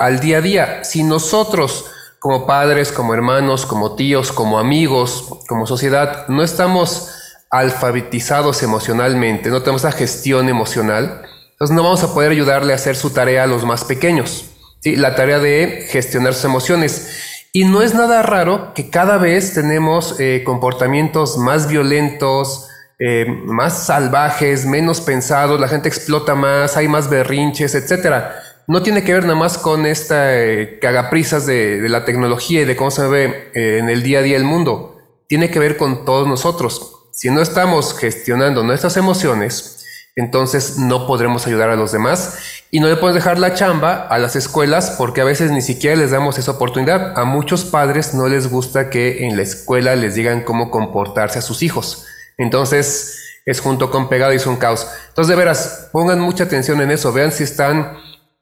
al 0.01 0.19
día 0.19 0.39
a 0.39 0.41
día. 0.41 0.83
Si 0.83 1.03
nosotros 1.03 1.89
como 2.19 2.45
padres, 2.45 2.91
como 2.91 3.13
hermanos, 3.13 3.65
como 3.65 3.95
tíos, 3.95 4.31
como 4.31 4.59
amigos, 4.59 5.39
como 5.47 5.65
sociedad, 5.65 6.27
no 6.27 6.43
estamos 6.43 7.15
alfabetizados 7.49 8.61
emocionalmente, 8.61 9.49
no 9.49 9.61
tenemos 9.61 9.83
la 9.83 9.91
gestión 9.91 10.49
emocional, 10.49 11.23
Entonces 11.51 11.75
no 11.75 11.83
vamos 11.83 12.03
a 12.03 12.13
poder 12.13 12.31
ayudarle 12.31 12.73
a 12.73 12.75
hacer 12.75 12.95
su 12.95 13.09
tarea 13.09 13.43
a 13.43 13.47
los 13.47 13.65
más 13.65 13.83
pequeños. 13.83 14.45
¿sí? 14.79 14.95
La 14.95 15.15
tarea 15.15 15.39
de 15.39 15.87
gestionar 15.89 16.33
sus 16.33 16.45
emociones. 16.45 17.45
Y 17.51 17.65
no 17.65 17.81
es 17.81 17.93
nada 17.93 18.21
raro 18.21 18.73
que 18.73 18.89
cada 18.89 19.17
vez 19.17 19.53
tenemos 19.53 20.19
eh, 20.19 20.43
comportamientos 20.45 21.37
más 21.37 21.67
violentos, 21.67 22.69
eh, 22.99 23.25
más 23.45 23.85
salvajes, 23.85 24.65
menos 24.65 25.01
pensados, 25.01 25.59
la 25.59 25.67
gente 25.67 25.89
explota 25.89 26.35
más, 26.35 26.77
hay 26.77 26.87
más 26.87 27.09
berrinches, 27.09 27.73
etcétera. 27.73 28.41
No 28.69 28.83
tiene 28.83 29.03
que 29.03 29.13
ver 29.13 29.23
nada 29.23 29.33
más 29.33 29.57
con 29.57 29.87
esta 29.87 30.37
eh, 30.37 30.77
cagaprisas 30.79 31.47
de, 31.47 31.89
la 31.89 32.05
tecnología 32.05 32.61
y 32.61 32.65
de 32.65 32.75
cómo 32.75 32.91
se 32.91 33.07
ve 33.07 33.49
en 33.55 33.89
el 33.89 34.03
día 34.03 34.19
a 34.19 34.21
día 34.21 34.37
el 34.37 34.43
mundo. 34.43 35.01
Tiene 35.27 35.49
que 35.49 35.57
ver 35.57 35.75
con 35.75 36.05
todos 36.05 36.27
nosotros. 36.27 37.07
Si 37.11 37.31
no 37.31 37.41
estamos 37.41 37.97
gestionando 37.97 38.61
nuestras 38.61 38.95
emociones, 38.95 39.83
entonces 40.15 40.77
no 40.77 41.07
podremos 41.07 41.47
ayudar 41.47 41.71
a 41.71 41.75
los 41.75 41.91
demás 41.91 42.37
y 42.69 42.79
no 42.79 42.87
le 42.87 42.97
podemos 42.97 43.15
dejar 43.15 43.39
la 43.39 43.55
chamba 43.55 44.05
a 44.07 44.19
las 44.19 44.35
escuelas 44.35 44.93
porque 44.99 45.21
a 45.21 45.25
veces 45.25 45.49
ni 45.49 45.63
siquiera 45.63 45.95
les 45.95 46.11
damos 46.11 46.37
esa 46.37 46.51
oportunidad. 46.51 47.17
A 47.17 47.25
muchos 47.25 47.65
padres 47.65 48.13
no 48.13 48.27
les 48.27 48.51
gusta 48.51 48.91
que 48.91 49.25
en 49.25 49.35
la 49.35 49.41
escuela 49.41 49.95
les 49.95 50.13
digan 50.13 50.43
cómo 50.43 50.69
comportarse 50.69 51.39
a 51.39 51.41
sus 51.41 51.63
hijos. 51.63 52.05
Entonces 52.37 53.39
es 53.47 53.61
junto 53.61 53.89
con 53.89 54.09
pegado 54.09 54.31
y 54.31 54.35
es 54.35 54.45
un 54.45 54.57
caos. 54.57 54.87
Entonces 55.07 55.29
de 55.29 55.35
veras, 55.35 55.89
pongan 55.91 56.19
mucha 56.19 56.43
atención 56.43 56.79
en 56.81 56.91
eso, 56.91 57.11
vean 57.11 57.31
si 57.31 57.43
están 57.43 57.97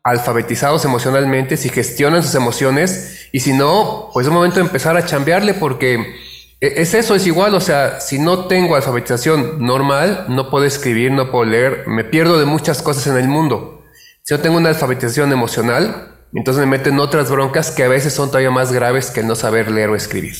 alfabetizados 0.07 0.85
emocionalmente, 0.85 1.57
si 1.57 1.67
gestionan 1.67 2.23
sus 2.23 2.33
emociones 2.33 3.27
y 3.33 3.41
si 3.41 3.51
no, 3.51 4.09
pues 4.13 4.25
es 4.25 4.29
un 4.29 4.35
momento 4.35 4.55
de 4.55 4.65
empezar 4.65 4.95
a 4.95 5.05
chambearle 5.05 5.53
porque 5.53 6.15
e, 6.61 6.81
es 6.81 6.93
eso, 6.93 7.13
es 7.13 7.27
igual, 7.27 7.53
o 7.53 7.59
sea, 7.59 7.99
si 7.99 8.17
no 8.17 8.45
tengo 8.45 8.77
alfabetización 8.77 9.61
normal, 9.65 10.27
no 10.29 10.49
puedo 10.49 10.63
escribir, 10.63 11.11
no 11.11 11.29
puedo 11.29 11.43
leer, 11.43 11.83
me 11.87 12.05
pierdo 12.05 12.39
de 12.39 12.45
muchas 12.45 12.81
cosas 12.81 13.05
en 13.07 13.17
el 13.17 13.27
mundo. 13.27 13.83
Si 14.23 14.33
no 14.33 14.39
tengo 14.39 14.55
una 14.55 14.69
alfabetización 14.69 15.33
emocional, 15.33 16.15
entonces 16.33 16.61
me 16.61 16.77
meten 16.77 16.97
otras 17.01 17.29
broncas 17.29 17.71
que 17.71 17.83
a 17.83 17.89
veces 17.89 18.13
son 18.13 18.29
todavía 18.29 18.49
más 18.49 18.71
graves 18.71 19.11
que 19.11 19.19
el 19.19 19.27
no 19.27 19.35
saber 19.35 19.69
leer 19.69 19.89
o 19.89 19.95
escribir. 19.97 20.37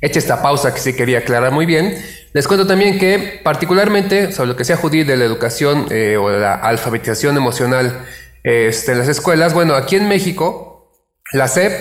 Hecha 0.00 0.18
esta 0.18 0.42
pausa 0.42 0.74
que 0.74 0.80
sí 0.80 0.94
quería 0.94 1.20
aclarar 1.20 1.52
muy 1.52 1.66
bien, 1.66 1.96
les 2.32 2.48
cuento 2.48 2.66
también 2.66 2.98
que 2.98 3.40
particularmente 3.44 4.32
sobre 4.32 4.48
lo 4.48 4.56
que 4.56 4.64
sea 4.64 4.76
judí 4.76 5.04
de 5.04 5.16
la 5.16 5.24
educación 5.24 5.86
eh, 5.90 6.16
o 6.16 6.30
la 6.30 6.54
alfabetización 6.54 7.36
emocional 7.36 8.04
este, 8.44 8.92
en 8.92 8.98
las 8.98 9.08
escuelas, 9.08 9.54
bueno, 9.54 9.74
aquí 9.74 9.96
en 9.96 10.06
México, 10.06 10.92
la 11.32 11.48
SEP 11.48 11.72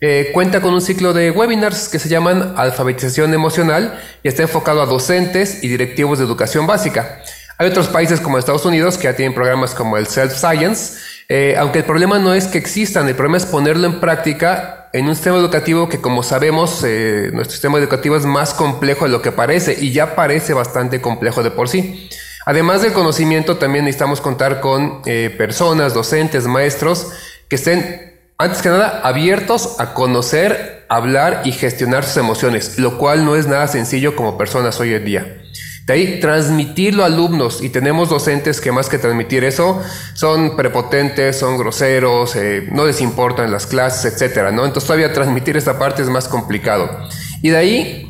eh, 0.00 0.30
cuenta 0.32 0.60
con 0.60 0.74
un 0.74 0.80
ciclo 0.80 1.12
de 1.12 1.30
webinars 1.30 1.88
que 1.88 1.98
se 1.98 2.08
llaman 2.08 2.54
Alfabetización 2.56 3.32
Emocional 3.34 4.00
y 4.22 4.28
está 4.28 4.42
enfocado 4.42 4.82
a 4.82 4.86
docentes 4.86 5.64
y 5.64 5.68
directivos 5.68 6.18
de 6.18 6.24
educación 6.24 6.66
básica. 6.66 7.22
Hay 7.56 7.68
otros 7.68 7.88
países 7.88 8.20
como 8.20 8.38
Estados 8.38 8.64
Unidos 8.64 8.98
que 8.98 9.04
ya 9.04 9.16
tienen 9.16 9.34
programas 9.34 9.74
como 9.74 9.96
el 9.96 10.06
Self 10.06 10.34
Science, 10.34 10.98
eh, 11.28 11.56
aunque 11.58 11.80
el 11.80 11.84
problema 11.84 12.18
no 12.18 12.32
es 12.32 12.46
que 12.46 12.58
existan, 12.58 13.08
el 13.08 13.16
problema 13.16 13.38
es 13.38 13.46
ponerlo 13.46 13.86
en 13.86 14.00
práctica 14.00 14.88
en 14.92 15.06
un 15.06 15.14
sistema 15.14 15.36
educativo 15.36 15.88
que 15.88 16.00
como 16.00 16.22
sabemos 16.22 16.82
eh, 16.84 17.30
nuestro 17.32 17.52
sistema 17.52 17.78
educativo 17.78 18.16
es 18.16 18.24
más 18.24 18.54
complejo 18.54 19.04
de 19.04 19.10
lo 19.10 19.20
que 19.20 19.32
parece 19.32 19.76
y 19.80 19.92
ya 19.92 20.14
parece 20.14 20.54
bastante 20.54 21.00
complejo 21.00 21.42
de 21.42 21.50
por 21.50 21.68
sí. 21.68 22.08
Además 22.48 22.80
del 22.80 22.94
conocimiento 22.94 23.58
también 23.58 23.84
necesitamos 23.84 24.22
contar 24.22 24.60
con 24.60 25.02
personas, 25.36 25.92
docentes, 25.92 26.46
maestros 26.46 27.08
que 27.46 27.56
estén 27.56 28.08
antes 28.40 28.62
que 28.62 28.68
nada, 28.68 29.00
abiertos 29.02 29.80
a 29.80 29.94
conocer, 29.94 30.86
hablar 30.88 31.42
y 31.44 31.50
gestionar 31.50 32.04
sus 32.04 32.18
emociones, 32.18 32.78
lo 32.78 32.96
cual 32.96 33.24
no 33.24 33.34
es 33.34 33.48
nada 33.48 33.66
sencillo 33.66 34.14
como 34.14 34.38
personas 34.38 34.78
hoy 34.78 34.94
en 34.94 35.04
día. 35.04 35.42
De 35.86 35.94
ahí, 35.94 36.20
transmitirlo 36.20 37.02
a 37.02 37.06
alumnos, 37.06 37.60
y 37.62 37.70
tenemos 37.70 38.10
docentes 38.10 38.60
que 38.60 38.70
más 38.70 38.88
que 38.88 38.98
transmitir 38.98 39.42
eso, 39.42 39.82
son 40.14 40.54
prepotentes, 40.54 41.36
son 41.36 41.58
groseros, 41.58 42.36
eh, 42.36 42.68
no 42.70 42.86
les 42.86 43.00
importan 43.00 43.50
las 43.50 43.66
clases, 43.66 44.12
etcétera, 44.12 44.52
¿no? 44.52 44.64
Entonces 44.64 44.86
todavía 44.86 45.12
transmitir 45.12 45.56
esta 45.56 45.76
parte 45.76 46.02
es 46.02 46.08
más 46.08 46.28
complicado. 46.28 47.08
Y 47.42 47.48
de 47.48 47.56
ahí, 47.56 48.07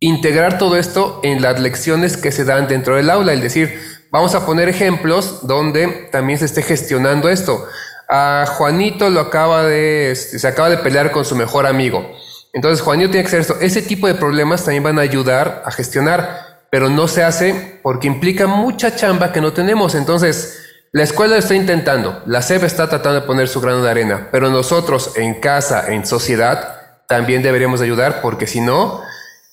integrar 0.00 0.58
todo 0.58 0.76
esto 0.76 1.20
en 1.22 1.42
las 1.42 1.60
lecciones 1.60 2.16
que 2.16 2.32
se 2.32 2.44
dan 2.44 2.68
dentro 2.68 2.96
del 2.96 3.10
aula, 3.10 3.32
es 3.32 3.42
decir, 3.42 3.80
vamos 4.10 4.34
a 4.34 4.44
poner 4.44 4.68
ejemplos 4.68 5.46
donde 5.46 6.08
también 6.12 6.38
se 6.38 6.44
esté 6.44 6.62
gestionando 6.62 7.28
esto 7.28 7.66
a 8.08 8.46
Juanito 8.46 9.10
lo 9.10 9.20
acaba 9.20 9.64
de, 9.64 10.10
este, 10.10 10.38
se 10.38 10.48
acaba 10.48 10.70
de 10.70 10.78
pelear 10.78 11.10
con 11.10 11.24
su 11.24 11.34
mejor 11.36 11.66
amigo. 11.66 12.08
Entonces 12.52 12.82
Juanito 12.82 13.10
tiene 13.10 13.24
que 13.24 13.28
hacer 13.28 13.40
esto. 13.40 13.56
Ese 13.60 13.82
tipo 13.82 14.06
de 14.06 14.14
problemas 14.14 14.64
también 14.64 14.82
van 14.82 14.98
a 14.98 15.02
ayudar 15.02 15.62
a 15.64 15.70
gestionar, 15.70 16.60
pero 16.70 16.88
no 16.88 17.08
se 17.08 17.22
hace 17.22 17.80
porque 17.82 18.06
implica 18.06 18.46
mucha 18.46 18.94
chamba 18.94 19.32
que 19.32 19.40
no 19.40 19.52
tenemos. 19.52 19.94
Entonces, 19.94 20.62
la 20.92 21.02
escuela 21.02 21.36
está 21.36 21.54
intentando, 21.54 22.22
la 22.26 22.40
SEP 22.40 22.62
está 22.62 22.88
tratando 22.88 23.20
de 23.20 23.26
poner 23.26 23.48
su 23.48 23.60
grano 23.60 23.82
de 23.82 23.90
arena, 23.90 24.28
pero 24.30 24.48
nosotros 24.48 25.12
en 25.16 25.34
casa, 25.34 25.92
en 25.92 26.06
sociedad, 26.06 26.80
también 27.08 27.42
deberíamos 27.42 27.80
ayudar 27.82 28.22
porque 28.22 28.46
si 28.46 28.60
no, 28.60 29.02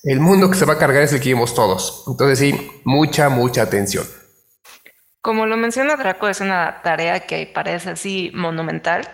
el 0.04 0.20
mundo 0.20 0.50
que 0.50 0.56
se 0.56 0.66
va 0.66 0.74
a 0.74 0.78
cargar 0.78 1.02
es 1.02 1.12
el 1.12 1.20
que 1.20 1.30
vivimos 1.30 1.54
todos. 1.54 2.04
Entonces 2.06 2.38
sí, 2.38 2.70
mucha, 2.84 3.28
mucha 3.28 3.62
atención. 3.62 4.06
Como 5.20 5.46
lo 5.46 5.56
menciona 5.56 5.96
Draco, 5.96 6.28
es 6.28 6.40
una 6.40 6.82
tarea 6.82 7.20
que 7.20 7.46
parece 7.46 7.90
así 7.90 8.30
monumental, 8.34 9.08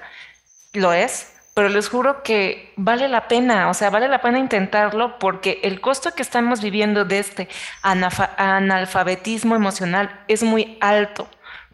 lo 0.72 0.92
es, 0.92 1.32
pero 1.54 1.68
les 1.68 1.88
juro 1.88 2.24
que 2.24 2.72
vale 2.76 3.08
la 3.08 3.28
pena, 3.28 3.68
o 3.70 3.74
sea, 3.74 3.90
vale 3.90 4.08
la 4.08 4.20
pena 4.20 4.40
intentarlo 4.40 5.18
porque 5.20 5.60
el 5.62 5.80
costo 5.80 6.12
que 6.12 6.22
estamos 6.22 6.60
viviendo 6.62 7.04
de 7.04 7.20
este 7.20 7.48
analfabetismo 7.82 9.54
emocional 9.54 10.24
es 10.26 10.42
muy 10.42 10.78
alto. 10.80 11.28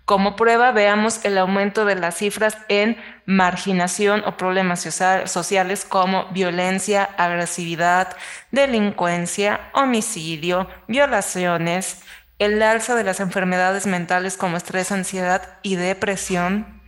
Como 0.07 0.37
prueba, 0.37 0.71
veamos 0.71 1.25
el 1.25 1.37
aumento 1.37 1.85
de 1.85 1.97
las 1.97 2.19
cifras 2.19 2.57
en 2.69 2.97
marginación 3.27 4.23
o 4.25 4.37
problemas 4.37 4.81
sociales 4.81 5.85
como 5.85 6.27
violencia, 6.27 7.03
agresividad, 7.19 8.17
delincuencia, 8.53 9.69
homicidio, 9.75 10.69
violaciones, 10.87 12.03
el 12.39 12.63
alza 12.63 12.95
de 12.95 13.03
las 13.03 13.19
enfermedades 13.19 13.89
mentales 13.89 14.37
como 14.37 14.57
estrés, 14.57 14.93
ansiedad 14.93 15.59
y 15.63 15.75
depresión, 15.75 16.81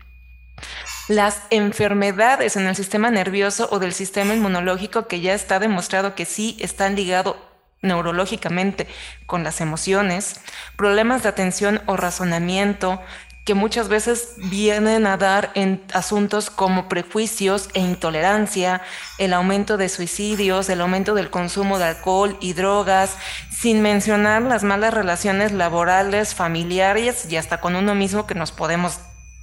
las 1.09 1.43
enfermedades 1.51 2.55
en 2.55 2.69
el 2.69 2.77
sistema 2.77 3.11
nervioso 3.11 3.69
o 3.73 3.81
del 3.81 3.95
sistema 3.95 4.33
inmunológico 4.33 5.09
que 5.09 5.21
ya 5.21 5.35
está 5.35 5.59
demostrado 5.59 6.15
que 6.15 6.25
sí 6.25 6.57
están 6.61 6.95
ligados 6.95 7.35
neurológicamente 7.83 8.87
con 9.27 9.45
las 9.45 9.61
emociones, 9.61 10.41
problemas 10.77 11.23
de 11.23 11.29
atención 11.29 11.81
o 11.87 11.97
razonamiento, 11.97 13.01
que 13.49 13.55
muchas 13.55 13.89
veces 13.89 14.35
vienen 14.37 15.07
a 15.07 15.17
dar 15.17 15.53
en 15.55 15.83
asuntos 15.95 16.51
como 16.51 16.87
prejuicios 16.87 17.71
e 17.73 17.81
intolerancia, 17.81 18.83
el 19.17 19.33
aumento 19.33 19.79
de 19.79 19.89
suicidios, 19.89 20.69
el 20.69 20.83
aumento 20.83 21.15
del 21.15 21.31
consumo 21.31 21.79
de 21.79 21.87
alcohol 21.87 22.37
y 22.43 22.53
drogas, 22.53 23.17
sin 23.51 23.81
mencionar 23.81 24.43
las 24.43 24.65
malas 24.65 24.93
relaciones 24.93 25.53
laborales, 25.53 26.35
familiares 26.35 27.25
y 27.33 27.37
hasta 27.37 27.59
con 27.59 27.75
uno 27.75 27.95
mismo 27.95 28.27
que 28.27 28.35
nos 28.35 28.53
podemos 28.53 28.99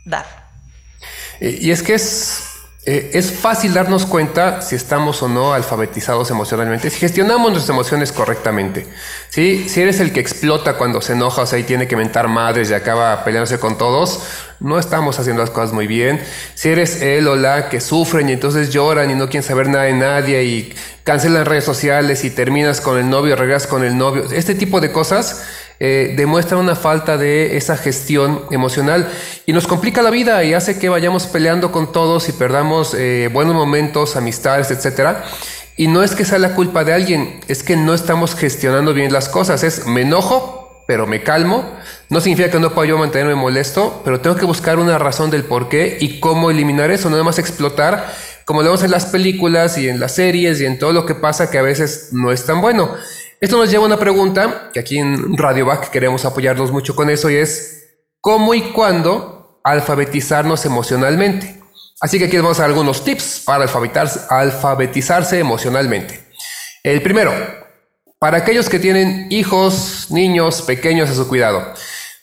dar. 0.06 0.28
Y 1.42 1.72
es 1.72 1.82
que 1.82 1.96
es 1.96 2.55
eh, 2.88 3.12
es 3.14 3.32
fácil 3.32 3.74
darnos 3.74 4.06
cuenta 4.06 4.62
si 4.62 4.76
estamos 4.76 5.24
o 5.24 5.28
no 5.28 5.54
alfabetizados 5.54 6.30
emocionalmente, 6.30 6.92
si 6.92 7.00
gestionamos 7.00 7.52
nuestras 7.52 7.70
emociones 7.70 8.12
correctamente. 8.12 8.86
¿sí? 9.30 9.68
Si 9.68 9.82
eres 9.82 10.00
el 10.00 10.14
que 10.14 10.20
explota 10.20 10.74
cuando 10.74 11.02
se 11.02 11.14
enoja, 11.14 11.42
o 11.42 11.46
sea, 11.48 11.58
y 11.58 11.64
tiene 11.64 11.88
que 11.88 11.96
mentar 11.96 12.28
madres 12.28 12.70
y 12.70 12.76
acaba 12.76 13.24
peleándose 13.24 13.58
con 13.58 13.80
todos, 13.80 14.22
no 14.60 14.78
estamos 14.78 15.18
haciendo 15.20 15.42
las 15.42 15.50
cosas 15.50 15.74
muy 15.74 15.88
bien. 15.88 16.22
Si 16.54 16.70
eres 16.70 17.02
él 17.02 17.28
o 17.28 17.36
la 17.36 17.70
que 17.70 17.82
sufren 17.82 18.30
y 18.30 18.34
entonces 18.34 18.70
lloran 18.70 19.10
y 19.10 19.16
no 19.16 19.30
quieren 19.30 19.48
saber 19.48 19.68
nada 19.68 19.86
de 19.86 19.94
nadie 19.94 20.44
y 20.44 20.76
cancelan 21.04 21.46
redes 21.46 21.64
sociales 21.64 22.24
y 22.24 22.30
terminas 22.30 22.82
con 22.82 23.00
el 23.00 23.10
novio, 23.10 23.36
regresas 23.36 23.68
con 23.68 23.84
el 23.84 23.98
novio, 23.98 24.26
este 24.32 24.54
tipo 24.54 24.80
de 24.80 24.92
cosas 24.92 25.44
eh, 25.80 26.14
demuestra 26.16 26.58
una 26.58 26.76
falta 26.76 27.18
de 27.18 27.58
esa 27.58 27.76
gestión 27.78 28.44
emocional 28.52 29.10
y 29.46 29.54
nos 29.54 29.68
complica 29.68 30.02
la 30.02 30.10
vida 30.10 30.44
y 30.44 30.54
hace 30.54 30.80
que 30.80 30.90
vayamos 30.90 31.28
peleando 31.28 31.72
con 31.72 31.92
todos 31.92 32.30
y 32.30 32.32
perdamos 32.32 32.94
eh, 32.94 33.30
buenos 33.32 33.56
momentos, 33.56 34.16
amistades, 34.16 34.72
etcétera. 34.72 35.26
Y 35.78 35.88
no 35.88 36.04
es 36.04 36.16
que 36.16 36.24
sea 36.24 36.40
la 36.40 36.56
culpa 36.56 36.86
de 36.86 36.94
alguien, 36.94 37.42
es 37.50 37.62
que 37.62 37.76
no 37.76 37.94
estamos 37.94 38.36
gestionando 38.36 38.94
bien 38.94 39.12
las 39.12 39.28
cosas. 39.28 39.64
Es 39.64 39.86
me 39.86 40.02
enojo, 40.02 40.84
pero 40.88 41.06
me 41.06 41.24
calmo. 41.24 41.70
No 42.10 42.22
significa 42.22 42.50
que 42.50 42.60
no 42.60 42.74
pueda 42.74 42.90
yo 42.90 42.98
mantenerme 42.98 43.36
molesto, 43.36 44.02
pero 44.06 44.22
tengo 44.22 44.38
que 44.38 44.46
buscar 44.46 44.80
una 44.80 44.98
razón 44.98 45.32
del 45.32 45.44
por 45.44 45.68
qué 45.68 45.98
y 46.00 46.20
cómo 46.20 46.50
eliminar 46.52 46.92
eso, 46.92 47.10
no 47.10 47.16
nada 47.16 47.24
más 47.24 47.40
explotar, 47.40 48.14
como 48.46 48.62
lo 48.62 48.70
vemos 48.70 48.84
en 48.84 48.92
las 48.92 49.08
películas 49.08 49.78
y 49.78 49.90
en 49.90 50.00
las 50.00 50.14
series 50.14 50.62
y 50.62 50.66
en 50.66 50.78
todo 50.78 50.94
lo 50.94 51.06
que 51.06 51.16
pasa 51.16 51.50
que 51.50 51.58
a 51.58 51.64
veces 51.64 52.10
no 52.12 52.32
es 52.32 52.46
tan 52.46 52.62
bueno. 52.62 52.92
Esto 53.46 53.60
nos 53.60 53.70
lleva 53.70 53.84
a 53.84 53.86
una 53.86 54.00
pregunta 54.00 54.72
que 54.74 54.80
aquí 54.80 54.98
en 54.98 55.38
Radio 55.38 55.68
Back 55.68 55.92
queremos 55.92 56.26
apoyarnos 56.26 56.72
mucho 56.72 56.96
con 56.96 57.12
eso 57.12 57.30
y 57.30 57.36
es 57.36 58.00
¿cómo 58.20 58.56
y 58.56 58.72
cuándo 58.72 59.62
alfabetizarnos 59.64 60.66
emocionalmente? 60.66 61.62
Así 62.02 62.18
que 62.18 62.26
aquí 62.26 62.38
vamos 62.38 62.60
a 62.60 62.66
algunos 62.66 63.04
tips 63.04 63.44
para 63.46 63.66
alfabetizarse 64.30 65.38
emocionalmente. 65.38 66.24
El 66.82 67.04
primero, 67.04 67.32
para 68.18 68.38
aquellos 68.38 68.68
que 68.68 68.80
tienen 68.80 69.28
hijos, 69.30 70.08
niños 70.10 70.64
pequeños 70.64 71.12
a 71.12 71.14
su 71.14 71.28
cuidado. 71.28 71.72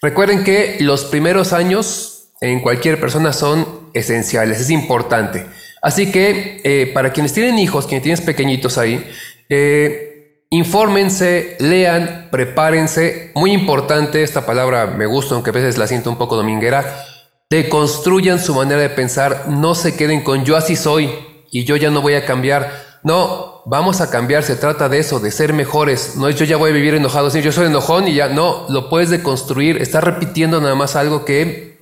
Recuerden 0.01 0.43
que 0.43 0.79
los 0.81 1.05
primeros 1.05 1.53
años 1.53 2.33
en 2.41 2.59
cualquier 2.59 2.99
persona 2.99 3.33
son 3.33 3.91
esenciales, 3.95 4.61
es 4.61 4.71
importante. 4.71 5.47
Así 5.83 6.11
que 6.11 6.61
eh, 6.65 6.91
para 6.93 7.13
quienes 7.13 7.33
tienen 7.33 7.61
hijos, 7.61 7.87
quienes 7.87 8.03
tienen 8.03 8.25
pequeñitos 8.25 8.77
ahí, 8.77 9.09
eh, 9.49 10.12
infórmense, 10.53 11.57
lean, 11.61 12.29
prepárense. 12.31 13.33
Muy 13.35 13.53
importante, 13.53 14.23
esta 14.23 14.45
palabra 14.45 14.87
me 14.87 15.07
gusta, 15.07 15.35
aunque 15.35 15.49
a 15.49 15.55
veces 15.55 15.79
la 15.79 15.87
siento 15.87 16.11
un 16.11 16.19
poco 16.19 16.37
dominguera. 16.37 17.05
Deconstruyan 17.49 18.39
su 18.39 18.55
manera 18.55 18.81
de 18.81 18.91
pensar, 18.91 19.49
no 19.49 19.75
se 19.75 19.97
queden 19.97 20.23
con 20.23 20.45
yo 20.45 20.57
así 20.57 20.77
soy 20.77 21.11
y 21.51 21.65
yo 21.65 21.77
ya 21.77 21.91
no 21.91 22.03
voy 22.03 22.15
a 22.15 22.27
cambiar. 22.27 22.71
No, 23.03 23.63
vamos 23.65 24.03
a 24.03 24.11
cambiar, 24.11 24.43
se 24.43 24.57
trata 24.57 24.91
de 24.91 24.99
eso, 24.99 25.21
de 25.21 25.31
ser 25.31 25.55
mejores. 25.55 26.17
No 26.17 26.29
es 26.29 26.37
yo 26.37 26.45
ya 26.45 26.59
voy 26.59 26.71
a 26.71 26.75
vivir 26.75 26.95
enojado, 26.95 27.31
sí, 27.31 27.41
yo 27.41 27.51
soy 27.51 27.69
enojón 27.69 28.07
y 28.07 28.15
ya 28.15 28.29
no, 28.29 28.67
lo 28.69 28.91
puedes 28.91 29.09
deconstruir. 29.09 29.81
Estás 29.81 30.05
repitiendo 30.05 30.61
nada 30.61 30.75
más 30.75 30.97
algo 30.97 31.25
que 31.25 31.81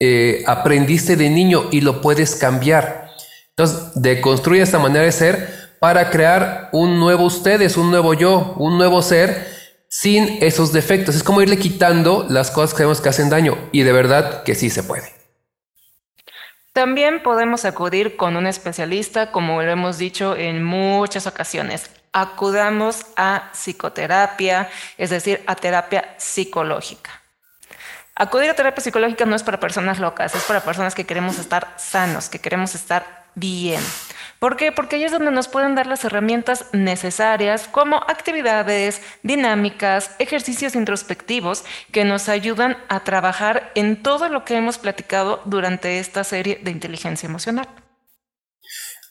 eh, 0.00 0.42
aprendiste 0.46 1.16
de 1.16 1.28
niño 1.28 1.64
y 1.70 1.82
lo 1.82 2.00
puedes 2.00 2.34
cambiar. 2.34 3.10
Entonces, 3.50 3.90
deconstruye 3.94 4.62
esta 4.62 4.78
manera 4.78 5.04
de 5.04 5.12
ser 5.12 5.65
para 5.86 6.10
crear 6.10 6.68
un 6.72 6.98
nuevo 6.98 7.22
ustedes, 7.22 7.76
un 7.76 7.92
nuevo 7.92 8.12
yo, 8.12 8.54
un 8.56 8.76
nuevo 8.76 9.02
ser 9.02 9.46
sin 9.88 10.42
esos 10.42 10.72
defectos. 10.72 11.14
Es 11.14 11.22
como 11.22 11.42
irle 11.42 11.58
quitando 11.60 12.26
las 12.28 12.50
cosas 12.50 12.74
que 12.74 12.82
vemos 12.82 13.00
que 13.00 13.08
hacen 13.08 13.30
daño 13.30 13.56
y 13.70 13.84
de 13.84 13.92
verdad 13.92 14.42
que 14.42 14.56
sí 14.56 14.68
se 14.68 14.82
puede. 14.82 15.14
También 16.72 17.22
podemos 17.22 17.64
acudir 17.64 18.16
con 18.16 18.36
un 18.36 18.48
especialista, 18.48 19.30
como 19.30 19.62
lo 19.62 19.70
hemos 19.70 19.96
dicho 19.96 20.34
en 20.34 20.64
muchas 20.64 21.28
ocasiones. 21.28 21.88
Acudamos 22.12 23.06
a 23.14 23.52
psicoterapia, 23.52 24.68
es 24.98 25.10
decir, 25.10 25.44
a 25.46 25.54
terapia 25.54 26.16
psicológica. 26.16 27.12
Acudir 28.16 28.50
a 28.50 28.54
terapia 28.54 28.82
psicológica 28.82 29.24
no 29.24 29.36
es 29.36 29.44
para 29.44 29.60
personas 29.60 30.00
locas, 30.00 30.34
es 30.34 30.42
para 30.42 30.62
personas 30.62 30.96
que 30.96 31.06
queremos 31.06 31.38
estar 31.38 31.74
sanos, 31.76 32.28
que 32.28 32.40
queremos 32.40 32.74
estar 32.74 33.26
bien. 33.36 33.80
¿Por 34.38 34.56
qué? 34.56 34.70
Porque 34.72 34.96
ahí 34.96 35.04
es 35.04 35.12
donde 35.12 35.30
nos 35.30 35.48
pueden 35.48 35.74
dar 35.74 35.86
las 35.86 36.04
herramientas 36.04 36.66
necesarias 36.72 37.68
como 37.68 37.96
actividades, 37.96 39.00
dinámicas, 39.22 40.14
ejercicios 40.18 40.74
introspectivos 40.74 41.64
que 41.92 42.04
nos 42.04 42.28
ayudan 42.28 42.76
a 42.88 43.00
trabajar 43.00 43.72
en 43.74 44.02
todo 44.02 44.28
lo 44.28 44.44
que 44.44 44.56
hemos 44.56 44.78
platicado 44.78 45.40
durante 45.46 45.98
esta 45.98 46.24
serie 46.24 46.60
de 46.62 46.70
inteligencia 46.70 47.26
emocional. 47.26 47.68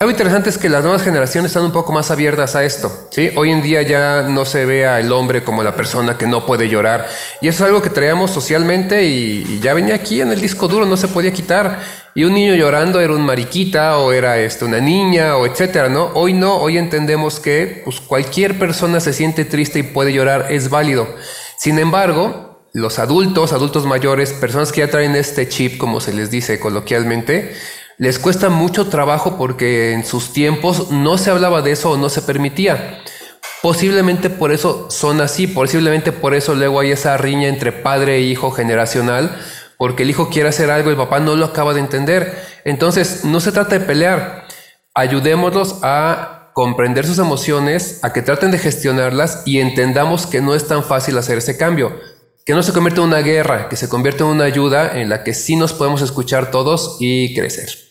Algo 0.05 0.11
interesante 0.11 0.51
es 0.51 0.59
que 0.59 0.69
las 0.69 0.83
nuevas 0.83 1.01
generaciones 1.01 1.49
están 1.49 1.63
un 1.63 1.71
poco 1.71 1.91
más 1.91 2.11
abiertas 2.11 2.55
a 2.55 2.63
esto. 2.63 3.07
¿sí? 3.09 3.31
Hoy 3.35 3.49
en 3.49 3.63
día 3.63 3.81
ya 3.81 4.21
no 4.21 4.45
se 4.45 4.63
ve 4.63 4.85
al 4.85 5.11
hombre 5.11 5.43
como 5.43 5.63
la 5.63 5.75
persona 5.75 6.15
que 6.15 6.27
no 6.27 6.45
puede 6.45 6.69
llorar. 6.69 7.07
Y 7.41 7.47
eso 7.47 7.63
es 7.63 7.69
algo 7.69 7.81
que 7.81 7.89
traíamos 7.89 8.29
socialmente 8.29 9.03
y, 9.03 9.59
ya 9.63 9.73
venía 9.73 9.95
aquí 9.95 10.21
en 10.21 10.31
el 10.31 10.39
disco 10.39 10.67
duro, 10.67 10.85
no 10.85 10.95
se 10.95 11.07
podía 11.07 11.33
quitar. 11.33 11.79
Y 12.13 12.23
un 12.23 12.35
niño 12.35 12.53
llorando 12.53 13.01
era 13.01 13.13
un 13.13 13.25
mariquita 13.25 13.97
o 13.97 14.11
era 14.11 14.37
este, 14.37 14.63
una 14.65 14.79
niña 14.79 15.37
o 15.37 15.47
etcétera, 15.47 15.89
¿no? 15.89 16.11
Hoy 16.13 16.33
no, 16.33 16.55
hoy 16.57 16.77
entendemos 16.77 17.39
que 17.39 17.81
pues, 17.83 17.99
cualquier 17.99 18.59
persona 18.59 18.99
se 18.99 19.11
siente 19.11 19.43
triste 19.43 19.79
y 19.79 19.83
puede 19.83 20.13
llorar, 20.13 20.51
es 20.51 20.69
válido. 20.69 21.07
Sin 21.57 21.79
embargo, 21.79 22.67
los 22.73 22.99
adultos, 22.99 23.53
adultos 23.53 23.87
mayores, 23.87 24.33
personas 24.33 24.71
que 24.71 24.81
ya 24.81 24.87
traen 24.91 25.15
este 25.15 25.49
chip, 25.49 25.79
como 25.79 25.99
se 25.99 26.13
les 26.13 26.29
dice 26.29 26.59
coloquialmente, 26.59 27.55
les 27.97 28.19
cuesta 28.19 28.49
mucho 28.49 28.87
trabajo 28.87 29.37
porque 29.37 29.93
en 29.93 30.05
sus 30.05 30.33
tiempos 30.33 30.91
no 30.91 31.17
se 31.17 31.31
hablaba 31.31 31.61
de 31.61 31.71
eso 31.71 31.91
o 31.91 31.97
no 31.97 32.09
se 32.09 32.21
permitía. 32.21 33.01
Posiblemente 33.61 34.29
por 34.29 34.51
eso 34.51 34.91
son 34.91 35.21
así, 35.21 35.47
posiblemente 35.47 36.11
por 36.11 36.35
eso 36.35 36.55
luego 36.55 36.81
hay 36.81 36.91
esa 36.91 37.17
riña 37.17 37.47
entre 37.47 37.71
padre 37.71 38.17
e 38.17 38.21
hijo 38.21 38.51
generacional, 38.51 39.35
porque 39.77 40.03
el 40.03 40.09
hijo 40.09 40.29
quiere 40.29 40.49
hacer 40.49 40.69
algo 40.69 40.89
y 40.89 40.93
el 40.93 40.97
papá 40.97 41.19
no 41.19 41.35
lo 41.35 41.45
acaba 41.45 41.73
de 41.73 41.79
entender. 41.79 42.37
Entonces, 42.63 43.25
no 43.25 43.39
se 43.39 43.51
trata 43.51 43.79
de 43.79 43.85
pelear, 43.85 44.45
ayudémoslos 44.93 45.79
a 45.81 46.51
comprender 46.53 47.05
sus 47.05 47.17
emociones, 47.17 47.99
a 48.03 48.13
que 48.13 48.21
traten 48.21 48.51
de 48.51 48.59
gestionarlas 48.59 49.41
y 49.45 49.59
entendamos 49.59 50.27
que 50.27 50.41
no 50.41 50.53
es 50.53 50.67
tan 50.67 50.83
fácil 50.83 51.17
hacer 51.17 51.37
ese 51.37 51.57
cambio 51.57 51.93
que 52.45 52.53
no 52.53 52.61
se 52.61 52.73
convierta 52.73 53.01
en 53.01 53.07
una 53.07 53.21
guerra, 53.21 53.69
que 53.69 53.75
se 53.75 53.89
convierta 53.89 54.23
en 54.23 54.29
una 54.29 54.43
ayuda 54.43 54.99
en 54.99 55.09
la 55.09 55.23
que 55.23 55.33
sí 55.33 55.55
nos 55.55 55.73
podemos 55.73 56.03
escuchar 56.03 56.51
todos 56.51 56.97
y 56.99 57.33
crecer. 57.33 57.84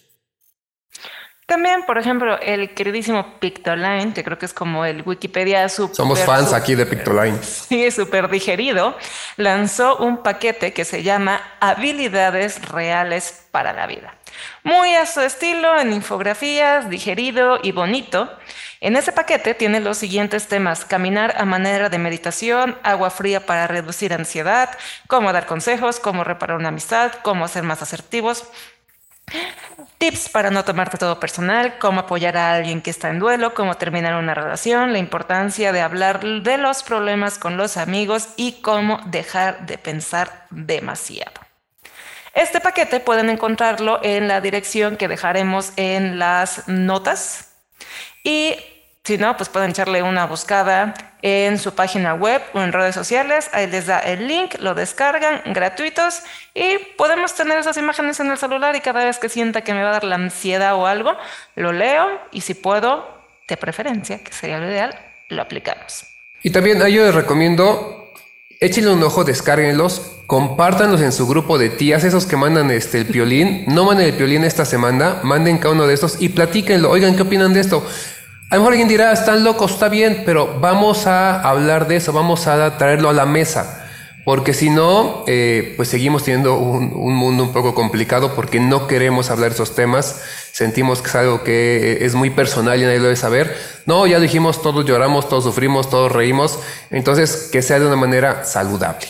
También, 1.46 1.85
por 1.85 1.98
ejemplo, 1.98 2.38
el 2.40 2.72
queridísimo 2.72 3.38
Pictoline, 3.38 4.14
que 4.14 4.24
creo 4.24 4.38
que 4.38 4.46
es 4.46 4.54
como 4.54 4.87
el 4.87 5.02
Wikipedia 5.04 5.68
super, 5.68 5.94
Somos 5.94 6.20
fans 6.20 6.54
aquí 6.54 6.74
de 6.74 6.87
Pictoline. 6.87 7.38
Sí, 7.42 7.90
súper 7.90 8.28
digerido. 8.30 8.96
Lanzó 9.37 9.96
un 9.96 10.22
paquete 10.22 10.72
que 10.72 10.85
se 10.85 11.02
llama 11.02 11.40
Habilidades 11.61 12.66
Reales 12.68 13.46
para 13.50 13.72
la 13.72 13.87
Vida. 13.87 14.14
Muy 14.62 14.94
a 14.94 15.07
su 15.07 15.20
estilo, 15.20 15.78
en 15.78 15.92
infografías, 15.92 16.88
digerido 16.88 17.59
y 17.62 17.72
bonito. 17.72 18.30
En 18.80 18.96
ese 18.96 19.12
paquete 19.12 19.54
tiene 19.54 19.80
los 19.80 19.98
siguientes 19.98 20.48
temas. 20.48 20.85
Caminar 20.85 21.35
a 21.38 21.44
manera 21.44 21.88
de 21.88 21.98
meditación, 21.98 22.76
agua 22.83 23.11
fría 23.11 23.46
para 23.46 23.66
reducir 23.66 24.12
ansiedad, 24.12 24.70
cómo 25.07 25.33
dar 25.33 25.46
consejos, 25.46 26.00
cómo 26.00 26.24
reparar 26.24 26.59
una 26.59 26.68
amistad, 26.68 27.12
cómo 27.22 27.48
ser 27.48 27.62
más 27.62 27.83
asertivos 27.83 28.44
Tips 29.99 30.29
para 30.29 30.51
no 30.51 30.64
tomarte 30.64 30.99
todo 30.99 31.18
personal, 31.18 31.79
cómo 31.79 32.01
apoyar 32.01 32.37
a 32.37 32.55
alguien 32.55 32.83
que 32.83 32.90
está 32.90 33.09
en 33.11 33.18
duelo, 33.18 33.55
cómo 33.55 33.77
terminar 33.77 34.14
una 34.16 34.35
relación, 34.35 34.92
la 34.92 34.99
importancia 34.99 35.73
de 35.73 35.81
hablar 35.81 36.20
de 36.20 36.59
los 36.59 36.83
problemas 36.83 37.38
con 37.38 37.57
los 37.57 37.77
amigos 37.77 38.29
y 38.37 38.61
cómo 38.61 39.01
dejar 39.07 39.66
de 39.66 39.79
pensar 39.79 40.47
demasiado. 40.51 41.40
Este 42.35 42.61
paquete 42.61 43.01
pueden 43.01 43.31
encontrarlo 43.31 44.01
en 44.03 44.27
la 44.27 44.40
dirección 44.40 44.97
que 44.97 45.09
dejaremos 45.09 45.73
en 45.77 46.18
las 46.18 46.66
notas 46.66 47.53
y 48.25 48.57
si 49.05 49.19
no, 49.19 49.37
pues 49.37 49.51
pueden 49.51 49.71
echarle 49.71 50.03
una 50.03 50.25
buscada 50.25 50.95
en 51.21 51.59
su 51.59 51.75
página 51.75 52.14
web 52.14 52.40
o 52.55 52.61
en 52.61 52.73
redes 52.73 52.95
sociales. 52.95 53.51
Ahí 53.53 53.67
les 53.67 53.87
da 53.87 53.99
el 53.99 54.27
link, 54.27 54.55
lo 54.61 54.75
descargan 54.75 55.43
gratuitos 55.53 56.23
y 56.55 56.79
podemos 56.97 57.35
tener 57.35 57.59
esas 57.59 57.77
imágenes 57.77 58.19
en 58.21 58.31
el 58.31 58.38
celular 58.38 58.75
y 58.77 58.81
cada 58.81 59.05
vez 59.05 59.19
que 59.19 59.29
sienta 59.29 59.61
que 59.61 59.75
me 59.75 59.83
va 59.83 59.90
a 59.90 59.93
dar 59.93 60.05
la 60.05 60.14
ansiedad 60.14 60.75
o 60.75 60.87
algo, 60.87 61.17
lo 61.55 61.73
leo 61.73 62.19
y 62.33 62.40
si 62.40 62.55
puedo, 62.55 63.07
de 63.47 63.59
preferencia, 63.59 64.25
que 64.25 64.33
sería 64.33 64.59
lo 64.59 64.71
ideal, 64.71 64.99
lo 65.29 65.43
aplicamos. 65.43 66.07
Y 66.43 66.51
también 66.51 66.81
a 66.81 66.88
yo 66.88 67.05
les 67.05 67.14
recomiendo 67.14 68.05
Échenle 68.61 68.93
un 68.93 69.03
ojo, 69.03 69.25
descárguenlos, 69.25 70.01
compártanlos 70.27 71.03
en 71.03 71.12
su 71.12 71.27
grupo 71.27 71.59
de 71.59 71.69
tías, 71.69 72.03
esos 72.05 72.25
que 72.25 72.37
mandan 72.37 72.71
este, 72.71 72.97
el 72.97 73.05
piolín. 73.05 73.64
No 73.67 73.85
manden 73.85 74.07
el 74.07 74.14
piolín 74.14 74.45
esta 74.45 74.64
semana, 74.64 75.21
manden 75.23 75.59
cada 75.59 75.75
uno 75.75 75.87
de 75.87 75.93
estos 75.93 76.17
y 76.23 76.31
platíquenlo. 76.31 76.88
Oigan, 76.90 77.14
¿qué 77.14 77.23
opinan 77.23 77.53
de 77.53 77.61
esto? 77.61 77.87
A 78.50 78.57
lo 78.57 78.61
mejor 78.61 78.72
alguien 78.72 78.88
dirá, 78.88 79.12
están 79.12 79.42
locos, 79.42 79.72
está 79.72 79.88
bien, 79.88 80.22
pero 80.24 80.59
vamos 80.61 81.07
a 81.07 81.40
hablar 81.40 81.88
de 81.88 81.96
eso, 81.96 82.12
vamos 82.12 82.46
a 82.46 82.76
traerlo 82.78 83.09
a 83.09 83.12
la 83.12 83.26
mesa. 83.26 83.80
Porque 84.24 84.54
si 84.54 84.70
no, 84.70 85.24
eh, 85.26 85.74
pues 85.76 85.88
seguimos 85.88 86.24
teniendo 86.24 86.57
un, 86.57 87.14
mundo 87.14 87.42
un 87.42 87.52
poco 87.52 87.74
complicado 87.74 88.35
porque 88.35 88.59
no 88.59 88.87
queremos 88.87 89.30
hablar 89.30 89.52
esos 89.52 89.74
temas. 89.74 90.22
Sentimos 90.50 91.02
que 91.02 91.09
es 91.09 91.14
algo 91.14 91.42
que 91.44 91.98
es 92.04 92.14
muy 92.14 92.30
personal 92.30 92.78
y 92.80 92.85
nadie 92.85 92.98
lo 92.98 93.04
debe 93.04 93.16
saber. 93.16 93.54
No, 93.85 94.07
ya 94.07 94.18
dijimos, 94.20 94.62
todos 94.62 94.87
lloramos, 94.87 95.28
todos 95.28 95.44
sufrimos, 95.44 95.90
todos 95.90 96.11
reímos. 96.11 96.59
Entonces, 96.90 97.50
que 97.52 97.61
sea 97.61 97.78
de 97.78 97.87
una 97.87 97.96
manera 97.96 98.44
saludable. 98.44 99.07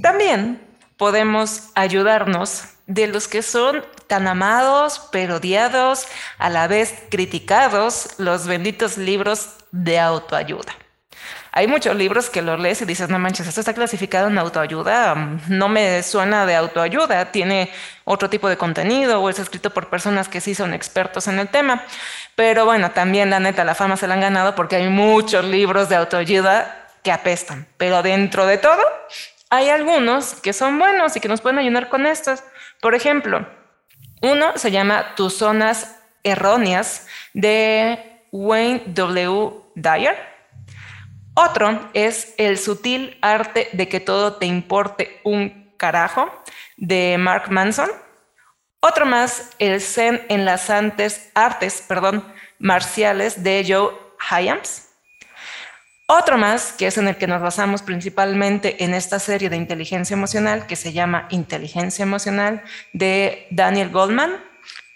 También 0.00 0.65
podemos 0.96 1.70
ayudarnos 1.74 2.64
de 2.86 3.08
los 3.08 3.28
que 3.28 3.42
son 3.42 3.84
tan 4.06 4.28
amados, 4.28 5.08
pero 5.10 5.36
odiados, 5.36 6.06
a 6.38 6.50
la 6.50 6.68
vez 6.68 6.94
criticados, 7.10 8.10
los 8.18 8.46
benditos 8.46 8.96
libros 8.96 9.48
de 9.72 9.98
autoayuda. 9.98 10.72
Hay 11.56 11.68
muchos 11.68 11.96
libros 11.96 12.28
que 12.28 12.42
los 12.42 12.60
lees 12.60 12.82
y 12.82 12.84
dices, 12.84 13.08
no 13.08 13.18
manches, 13.18 13.46
esto 13.46 13.60
está 13.60 13.72
clasificado 13.72 14.28
en 14.28 14.36
autoayuda, 14.36 15.14
no 15.48 15.70
me 15.70 16.02
suena 16.02 16.44
de 16.44 16.54
autoayuda, 16.54 17.32
tiene 17.32 17.72
otro 18.04 18.28
tipo 18.28 18.46
de 18.50 18.58
contenido 18.58 19.22
o 19.22 19.30
es 19.30 19.38
escrito 19.38 19.70
por 19.70 19.88
personas 19.88 20.28
que 20.28 20.42
sí 20.42 20.54
son 20.54 20.74
expertos 20.74 21.28
en 21.28 21.38
el 21.38 21.48
tema. 21.48 21.82
Pero 22.34 22.66
bueno, 22.66 22.90
también 22.90 23.30
la 23.30 23.40
neta, 23.40 23.64
la 23.64 23.74
fama 23.74 23.96
se 23.96 24.06
la 24.06 24.14
han 24.14 24.20
ganado 24.20 24.54
porque 24.54 24.76
hay 24.76 24.88
muchos 24.90 25.46
libros 25.46 25.88
de 25.88 25.96
autoayuda 25.96 26.88
que 27.02 27.10
apestan. 27.10 27.66
Pero 27.78 28.02
dentro 28.02 28.44
de 28.44 28.58
todo, 28.58 28.82
hay 29.56 29.70
algunos 29.70 30.34
que 30.34 30.52
son 30.52 30.78
buenos 30.78 31.16
y 31.16 31.20
que 31.20 31.28
nos 31.28 31.40
pueden 31.40 31.58
ayudar 31.58 31.88
con 31.88 32.06
estos. 32.06 32.44
Por 32.80 32.94
ejemplo, 32.94 33.46
uno 34.20 34.52
se 34.56 34.70
llama 34.70 35.14
Tus 35.14 35.38
zonas 35.38 35.96
erróneas 36.22 37.06
de 37.32 38.22
Wayne 38.32 38.82
W. 38.86 39.52
Dyer. 39.74 40.16
Otro 41.34 41.90
es 41.94 42.34
El 42.36 42.58
sutil 42.58 43.18
arte 43.22 43.68
de 43.72 43.88
que 43.88 44.00
todo 44.00 44.34
te 44.34 44.46
importe 44.46 45.20
un 45.24 45.72
carajo 45.78 46.30
de 46.76 47.16
Mark 47.18 47.50
Manson. 47.50 47.88
Otro 48.80 49.06
más, 49.06 49.50
El 49.58 49.80
Zen 49.80 50.24
en 50.28 50.44
las 50.44 50.68
artes, 50.68 51.30
artes 51.34 51.82
perdón, 51.88 52.24
marciales 52.58 53.42
de 53.42 53.64
Joe 53.66 53.94
Hyams. 54.30 54.85
Otro 56.08 56.38
más, 56.38 56.72
que 56.72 56.86
es 56.86 56.98
en 56.98 57.08
el 57.08 57.16
que 57.16 57.26
nos 57.26 57.42
basamos 57.42 57.82
principalmente 57.82 58.84
en 58.84 58.94
esta 58.94 59.18
serie 59.18 59.50
de 59.50 59.56
inteligencia 59.56 60.14
emocional, 60.14 60.68
que 60.68 60.76
se 60.76 60.92
llama 60.92 61.26
Inteligencia 61.30 62.04
Emocional 62.04 62.62
de 62.92 63.48
Daniel 63.50 63.90
Goldman, 63.90 64.36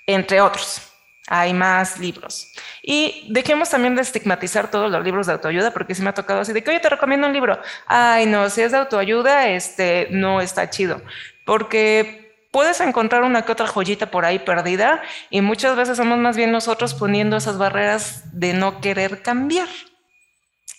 entre 0.07 0.41
otros. 0.41 0.83
Hay 1.27 1.53
más 1.53 1.99
libros. 1.99 2.53
Y 2.81 3.27
dejemos 3.33 3.71
también 3.71 3.97
de 3.97 4.03
estigmatizar 4.03 4.71
todos 4.71 4.89
los 4.89 5.03
libros 5.03 5.27
de 5.27 5.33
autoayuda, 5.33 5.73
porque 5.73 5.97
si 5.97 6.03
me 6.03 6.11
ha 6.11 6.15
tocado 6.15 6.43
así 6.43 6.53
de 6.53 6.63
que, 6.63 6.71
oye, 6.71 6.79
te 6.79 6.89
recomiendo 6.89 7.27
un 7.27 7.33
libro. 7.33 7.61
Ay, 7.89 8.27
no, 8.27 8.49
si 8.49 8.63
es 8.63 8.71
de 8.71 8.79
autoayuda, 8.79 9.49
este 9.49 10.07
no 10.13 10.41
está 10.41 10.71
chido. 10.71 11.03
Porque 11.45 12.47
puedes 12.53 12.81
encontrar 12.81 13.25
una 13.25 13.45
que 13.45 13.51
otra 13.51 13.67
joyita 13.67 14.13
por 14.13 14.25
ahí 14.25 14.39
perdida 14.39 15.03
y 15.29 15.41
muchas 15.41 15.75
veces 15.75 15.97
somos 15.97 16.19
más 16.19 16.37
bien 16.37 16.53
nosotros 16.53 16.95
poniendo 16.95 17.37
esas 17.37 17.59
barreras 17.59 18.23
de 18.39 18.53
no 18.53 18.81
querer 18.81 19.23
cambiar. 19.23 19.69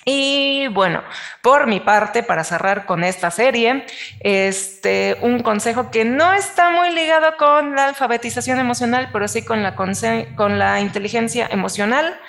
Y 0.06 0.68
bueno, 0.70 1.04
por 1.42 1.68
mi 1.68 1.80
parte, 1.80 2.24
para 2.24 2.44
cerrar 2.44 2.86
con 2.86 3.04
esta 3.04 3.30
serie, 3.30 3.86
este, 4.20 5.18
un 5.22 5.42
consejo 5.42 5.92
que 5.92 6.06
no 6.06 6.34
está 6.34 6.72
muy 6.72 6.92
ligado 6.92 7.38
con 7.38 7.76
la 7.76 7.86
alfabetización 7.86 8.60
emocional, 8.60 9.10
pero 9.14 9.28
sí 9.28 9.44
con 9.44 9.62
la, 9.62 9.76
con 9.76 10.60
la 10.60 10.80
inteligencia 10.80 11.48
emocional. 11.52 12.20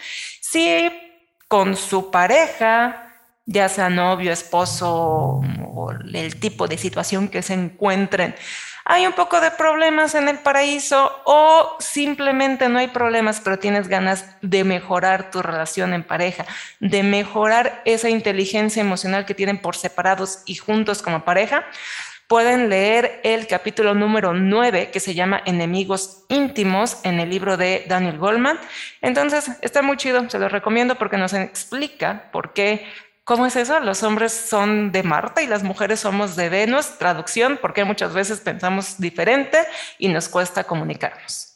Sí, 0.41 0.91
con 1.49 1.77
su 1.77 2.11
pareja, 2.11 3.13
ya 3.47 3.69
sea 3.69 3.89
novio, 3.89 4.33
esposo 4.33 5.41
o 5.75 5.91
el 5.91 6.41
tipo 6.41 6.69
de 6.69 6.77
situación 6.79 7.29
que 7.29 7.43
se 7.43 7.55
encuentren 7.55 8.35
hay 8.85 9.07
un 9.07 9.13
poco 9.13 9.41
de 9.41 9.51
problemas 9.51 10.15
en 10.15 10.29
el 10.29 10.39
paraíso 10.39 11.23
o 11.25 11.77
simplemente 11.79 12.69
no 12.69 12.79
hay 12.79 12.89
problemas, 12.89 13.41
pero 13.41 13.59
tienes 13.59 13.89
ganas 13.89 14.27
de 14.43 14.65
mejorar 14.65 15.31
tu 15.31 15.43
relación 15.43 15.95
en 15.95 16.03
pareja, 16.03 16.47
de 16.81 17.03
mejorar 17.03 17.83
esa 17.85 18.09
inteligencia 18.09 18.81
emocional 18.81 19.25
que 19.25 19.35
tienen 19.35 19.59
por 19.59 19.77
separados 19.77 20.43
y 20.47 20.57
juntos 20.57 21.03
como 21.03 21.25
pareja, 21.25 21.65
pueden 22.27 22.71
leer 22.71 23.21
el 23.25 23.47
capítulo 23.47 23.95
número 23.95 24.33
9 24.33 24.91
que 24.91 25.01
se 25.01 25.15
llama 25.15 25.43
Enemigos 25.45 26.25
íntimos 26.29 26.99
en 27.05 27.21
el 27.21 27.29
libro 27.29 27.59
de 27.59 27.85
Daniel 27.89 28.17
Goldman. 28.17 28.59
Entonces, 29.03 29.51
está 29.61 29.83
muy 29.83 29.99
chido, 29.99 30.29
se 30.31 30.39
lo 30.39 30.49
recomiendo 30.49 30.95
porque 30.95 31.19
nos 31.19 31.35
explica 31.35 32.31
por 32.33 32.55
qué 32.55 32.87
¿Cómo 33.25 33.47
es 33.47 33.55
eso? 33.55 33.79
Los 33.79 34.03
hombres 34.03 34.33
son 34.33 34.91
de 34.91 35.05
Marta 35.05 35.43
y 35.43 35.47
las 35.47 35.63
mujeres 35.63 36.01
somos 36.01 36.35
de 36.35 36.49
Venus. 36.49 36.99
Traducción, 36.99 37.59
porque 37.63 37.85
muchas 37.85 38.13
veces 38.13 38.41
pensamos 38.41 38.99
diferente 38.99 39.59
y 39.99 40.09
nos 40.09 40.29
cuesta 40.29 40.65
comunicarnos. 40.65 41.53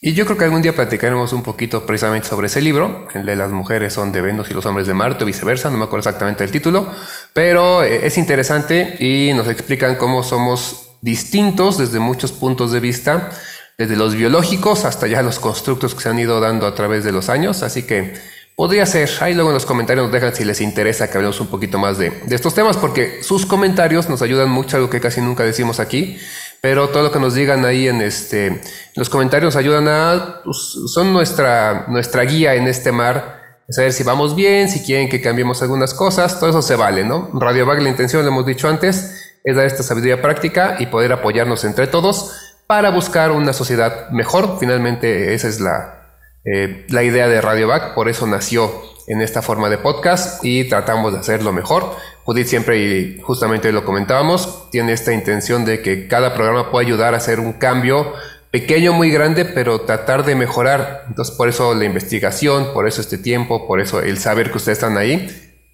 Y 0.00 0.14
yo 0.14 0.24
creo 0.26 0.38
que 0.38 0.44
algún 0.44 0.62
día 0.62 0.74
platicaremos 0.74 1.32
un 1.32 1.42
poquito 1.42 1.84
precisamente 1.84 2.28
sobre 2.28 2.46
ese 2.46 2.60
libro, 2.60 3.08
el 3.14 3.26
de 3.26 3.34
las 3.34 3.50
mujeres 3.50 3.92
son 3.92 4.12
de 4.12 4.20
Venus 4.20 4.48
y 4.48 4.54
los 4.54 4.64
hombres 4.64 4.86
de 4.86 4.94
Marte 4.94 5.24
o 5.24 5.26
viceversa, 5.26 5.70
no 5.70 5.76
me 5.76 5.84
acuerdo 5.84 6.08
exactamente 6.08 6.44
el 6.44 6.52
título, 6.52 6.88
pero 7.32 7.82
eh, 7.82 8.06
es 8.06 8.16
interesante 8.16 8.96
y 9.00 9.32
nos 9.34 9.48
explican 9.48 9.96
cómo 9.96 10.22
somos 10.22 10.90
distintos 11.00 11.78
desde 11.78 11.98
muchos 11.98 12.30
puntos 12.30 12.70
de 12.70 12.78
vista, 12.78 13.30
desde 13.76 13.96
los 13.96 14.14
biológicos 14.14 14.84
hasta 14.84 15.08
ya 15.08 15.22
los 15.22 15.40
constructos 15.40 15.96
que 15.96 16.02
se 16.02 16.08
han 16.08 16.18
ido 16.20 16.38
dando 16.38 16.68
a 16.68 16.76
través 16.76 17.02
de 17.02 17.10
los 17.10 17.28
años, 17.28 17.64
así 17.64 17.82
que 17.82 18.14
Podría 18.58 18.86
ser, 18.86 19.08
ahí 19.20 19.34
luego 19.34 19.50
en 19.50 19.54
los 19.54 19.64
comentarios 19.64 20.06
nos 20.06 20.12
dejan 20.12 20.34
si 20.34 20.44
les 20.44 20.60
interesa 20.60 21.08
que 21.08 21.16
hablemos 21.16 21.40
un 21.40 21.46
poquito 21.46 21.78
más 21.78 21.96
de, 21.96 22.12
estos 22.28 22.54
temas, 22.54 22.76
porque 22.76 23.22
sus 23.22 23.46
comentarios 23.46 24.08
nos 24.08 24.20
ayudan 24.20 24.50
mucho, 24.50 24.76
algo 24.76 24.90
que 24.90 25.00
casi 25.00 25.20
nunca 25.20 25.44
decimos 25.44 25.78
aquí, 25.78 26.18
pero 26.60 26.88
todo 26.88 27.04
lo 27.04 27.12
que 27.12 27.20
nos 27.20 27.34
digan 27.34 27.64
ahí 27.64 27.86
en 27.86 28.02
este, 28.02 28.60
los 28.96 29.08
comentarios 29.10 29.54
ayudan 29.54 29.86
a, 29.86 30.40
pues, 30.42 30.56
son 30.92 31.12
nuestra, 31.12 31.84
nuestra 31.86 32.24
guía 32.24 32.56
en 32.56 32.66
este 32.66 32.90
mar, 32.90 33.60
saber 33.68 33.92
si 33.92 34.02
vamos 34.02 34.34
bien, 34.34 34.68
si 34.68 34.82
quieren 34.82 35.08
que 35.08 35.20
cambiemos 35.20 35.62
algunas 35.62 35.94
cosas, 35.94 36.40
todo 36.40 36.50
eso 36.50 36.60
se 36.60 36.74
vale, 36.74 37.04
¿no? 37.04 37.30
Radio 37.34 37.64
Bag, 37.64 37.80
la 37.80 37.90
intención, 37.90 38.24
lo 38.24 38.32
hemos 38.32 38.44
dicho 38.44 38.68
antes, 38.68 39.36
es 39.44 39.54
dar 39.54 39.66
esta 39.66 39.84
sabiduría 39.84 40.20
práctica 40.20 40.74
y 40.80 40.86
poder 40.86 41.12
apoyarnos 41.12 41.62
entre 41.62 41.86
todos 41.86 42.56
para 42.66 42.90
buscar 42.90 43.30
una 43.30 43.52
sociedad 43.52 44.10
mejor. 44.10 44.56
Finalmente, 44.58 45.32
esa 45.32 45.46
es 45.46 45.60
la, 45.60 45.97
eh, 46.44 46.86
la 46.88 47.02
idea 47.02 47.28
de 47.28 47.40
Radio 47.40 47.68
Back, 47.68 47.94
por 47.94 48.08
eso 48.08 48.26
nació 48.26 48.72
en 49.06 49.22
esta 49.22 49.42
forma 49.42 49.68
de 49.68 49.78
podcast 49.78 50.44
y 50.44 50.64
tratamos 50.68 51.12
de 51.12 51.20
hacerlo 51.20 51.52
mejor. 51.52 51.96
Judith 52.24 52.46
siempre, 52.46 52.78
y 52.78 53.20
justamente 53.22 53.72
lo 53.72 53.84
comentábamos, 53.84 54.70
tiene 54.70 54.92
esta 54.92 55.12
intención 55.12 55.64
de 55.64 55.80
que 55.80 56.08
cada 56.08 56.34
programa 56.34 56.70
pueda 56.70 56.86
ayudar 56.86 57.14
a 57.14 57.16
hacer 57.16 57.40
un 57.40 57.54
cambio 57.54 58.12
pequeño, 58.50 58.92
muy 58.92 59.10
grande, 59.10 59.44
pero 59.44 59.80
tratar 59.82 60.24
de 60.24 60.34
mejorar. 60.34 61.04
Entonces, 61.08 61.34
por 61.34 61.48
eso 61.48 61.74
la 61.74 61.84
investigación, 61.84 62.72
por 62.72 62.86
eso 62.86 63.00
este 63.00 63.18
tiempo, 63.18 63.66
por 63.66 63.80
eso 63.80 64.00
el 64.00 64.18
saber 64.18 64.50
que 64.50 64.58
ustedes 64.58 64.78
están 64.78 64.98
ahí, 64.98 65.28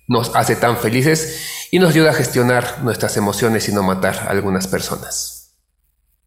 nos 0.07 0.35
hace 0.37 0.57
tan 0.57 0.77
felices 0.77 1.69
y 1.71 1.79
nos 1.79 1.91
ayuda 1.91 2.11
a 2.11 2.15
gestionar 2.15 2.83
nuestras 2.83 3.17
emociones 3.17 3.69
y 3.69 3.73
no 3.73 3.83
matar 3.83 4.15
a 4.15 4.31
algunas 4.31 4.69
personas. 4.69 5.57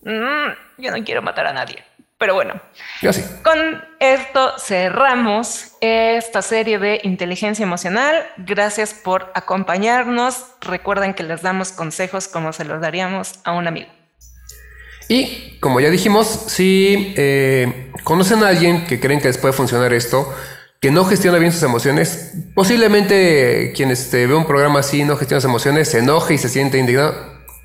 Mm, 0.01 0.81
yo 0.81 0.91
no 0.91 1.03
quiero 1.03 1.21
matar 1.21 1.47
a 1.47 1.53
nadie. 1.53 1.83
Pero 2.19 2.33
bueno, 2.33 2.59
Yo 3.01 3.13
sí. 3.13 3.23
con 3.43 3.83
esto 3.99 4.53
cerramos 4.57 5.73
esta 5.81 6.41
serie 6.41 6.79
de 6.79 6.99
inteligencia 7.03 7.61
emocional. 7.61 8.25
Gracias 8.37 8.95
por 8.95 9.31
acompañarnos. 9.35 10.45
Recuerden 10.61 11.13
que 11.13 11.21
les 11.21 11.43
damos 11.43 11.71
consejos 11.71 12.27
como 12.27 12.53
se 12.53 12.65
los 12.65 12.81
daríamos 12.81 13.35
a 13.43 13.51
un 13.51 13.67
amigo. 13.67 13.89
Y 15.09 15.59
como 15.59 15.79
ya 15.79 15.89
dijimos, 15.89 16.27
si 16.47 17.13
eh, 17.17 17.91
conocen 18.03 18.43
a 18.43 18.47
alguien 18.49 18.85
que 18.85 18.99
creen 18.99 19.21
que 19.21 19.27
les 19.27 19.37
puede 19.37 19.53
funcionar 19.53 19.93
esto, 19.93 20.33
que 20.81 20.89
no 20.89 21.05
gestiona 21.05 21.37
bien 21.37 21.51
sus 21.51 21.63
emociones, 21.63 22.33
posiblemente 22.55 23.73
quien 23.75 23.91
este, 23.91 24.25
ve 24.25 24.33
un 24.33 24.45
programa 24.45 24.79
así 24.79 25.03
no 25.03 25.17
gestiona 25.17 25.39
sus 25.39 25.49
emociones, 25.49 25.89
se 25.89 25.99
enoje 25.99 26.33
y 26.33 26.37
se 26.39 26.49
siente 26.49 26.79
indignado. 26.79 27.15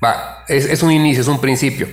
Va, 0.03 0.45
es, 0.47 0.65
es 0.65 0.83
un 0.83 0.91
inicio, 0.91 1.21
es 1.21 1.27
un 1.27 1.41
principio. 1.41 1.87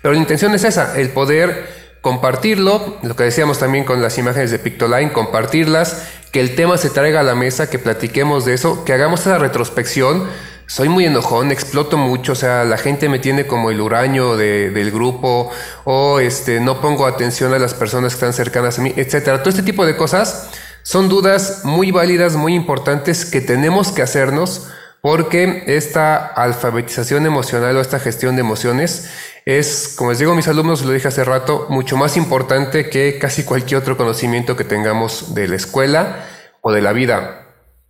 Pero 0.00 0.14
la 0.14 0.20
intención 0.20 0.54
es 0.54 0.64
esa, 0.64 0.98
el 0.98 1.10
poder 1.10 1.77
compartirlo, 2.00 2.98
lo 3.02 3.16
que 3.16 3.24
decíamos 3.24 3.58
también 3.58 3.84
con 3.84 4.00
las 4.02 4.18
imágenes 4.18 4.50
de 4.50 4.58
Pictoline, 4.58 5.12
compartirlas, 5.12 6.08
que 6.32 6.40
el 6.40 6.54
tema 6.54 6.78
se 6.78 6.90
traiga 6.90 7.20
a 7.20 7.22
la 7.22 7.34
mesa, 7.34 7.70
que 7.70 7.78
platiquemos 7.78 8.44
de 8.44 8.54
eso, 8.54 8.84
que 8.84 8.92
hagamos 8.92 9.20
esa 9.20 9.38
retrospección. 9.38 10.28
Soy 10.66 10.90
muy 10.90 11.06
enojón, 11.06 11.50
exploto 11.50 11.96
mucho, 11.96 12.32
o 12.32 12.34
sea, 12.34 12.64
la 12.64 12.76
gente 12.76 13.08
me 13.08 13.18
tiene 13.18 13.46
como 13.46 13.70
el 13.70 13.80
huraño 13.80 14.36
del 14.36 14.90
grupo, 14.90 15.50
o 15.84 16.20
este, 16.20 16.60
no 16.60 16.82
pongo 16.82 17.06
atención 17.06 17.54
a 17.54 17.58
las 17.58 17.72
personas 17.72 18.12
que 18.12 18.16
están 18.16 18.34
cercanas 18.34 18.78
a 18.78 18.82
mí, 18.82 18.92
etcétera. 18.94 19.38
Todo 19.38 19.50
este 19.50 19.62
tipo 19.62 19.86
de 19.86 19.96
cosas 19.96 20.50
son 20.82 21.08
dudas 21.08 21.62
muy 21.64 21.90
válidas, 21.90 22.36
muy 22.36 22.54
importantes 22.54 23.24
que 23.24 23.40
tenemos 23.40 23.92
que 23.92 24.02
hacernos 24.02 24.68
porque 25.00 25.64
esta 25.66 26.16
alfabetización 26.16 27.24
emocional 27.24 27.76
o 27.76 27.80
esta 27.80 28.00
gestión 28.00 28.36
de 28.36 28.40
emociones 28.40 29.08
es, 29.48 29.94
como 29.96 30.10
les 30.10 30.18
digo 30.18 30.32
a 30.32 30.34
mis 30.34 30.46
alumnos, 30.46 30.84
lo 30.84 30.92
dije 30.92 31.08
hace 31.08 31.24
rato, 31.24 31.68
mucho 31.70 31.96
más 31.96 32.18
importante 32.18 32.90
que 32.90 33.18
casi 33.18 33.44
cualquier 33.44 33.80
otro 33.80 33.96
conocimiento 33.96 34.56
que 34.56 34.64
tengamos 34.64 35.34
de 35.34 35.48
la 35.48 35.56
escuela 35.56 36.26
o 36.60 36.70
de 36.70 36.82
la 36.82 36.92
vida. 36.92 37.46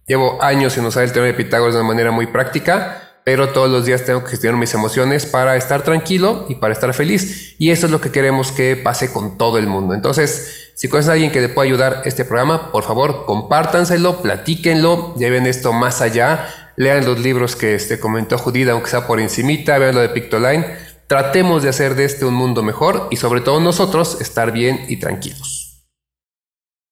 Llevo 0.07 0.41
años 0.41 0.79
en 0.79 0.87
usar 0.87 1.03
el 1.03 1.11
tema 1.11 1.27
de 1.27 1.35
Pitágoras 1.35 1.75
de 1.75 1.81
una 1.81 1.89
manera 1.89 2.13
muy 2.13 2.29
práctica, 2.29 3.03
pero 3.25 3.49
todos 3.49 3.69
los 3.69 3.85
días 3.85 4.05
tengo 4.05 4.23
que 4.23 4.31
gestionar 4.31 4.57
mis 4.57 4.73
emociones 4.73 5.27
para 5.27 5.57
estar 5.57 5.83
tranquilo 5.83 6.47
y 6.49 6.55
para 6.55 6.75
estar 6.75 6.95
feliz. 6.95 7.57
Y 7.59 7.73
eso 7.73 7.87
es 7.87 7.93
lo 7.93 8.01
que 8.01 8.13
queremos 8.13 8.53
que 8.53 8.77
pase 8.77 9.13
con 9.13 9.37
todo 9.37 9.59
el 9.59 9.67
mundo. 9.67 9.95
Entonces, 9.95 10.71
si 10.77 10.89
conoces 10.89 11.09
a 11.09 11.15
alguien 11.15 11.33
que 11.33 11.41
le 11.41 11.49
pueda 11.49 11.67
ayudar 11.67 12.03
este 12.05 12.25
programa, 12.25 12.71
por 12.71 12.85
favor, 12.85 13.27
compártanselo, 13.27 14.23
platíquenlo, 14.23 15.17
lleven 15.17 15.45
esto 15.45 15.73
más 15.73 16.03
allá 16.03 16.69
lean 16.79 17.05
los 17.05 17.19
libros 17.19 17.57
que 17.57 17.75
este, 17.75 17.99
comentó 17.99 18.39
Judith, 18.39 18.69
aunque 18.69 18.89
sea 18.89 19.05
por 19.05 19.19
encimita, 19.19 19.79
vean 19.79 19.97
lo 19.97 20.01
de 20.01 20.11
Pictoline. 20.11 20.65
Tratemos 21.09 21.63
de 21.63 21.71
hacer 21.71 21.95
de 21.95 22.05
este 22.05 22.27
un 22.27 22.35
mundo 22.35 22.63
mejor 22.63 23.09
y 23.11 23.17
sobre 23.17 23.41
todo 23.41 23.61
nosotros 23.61 24.21
estar 24.21 24.53
bien 24.53 24.85
y 24.89 24.99
tranquilos. 24.99 25.87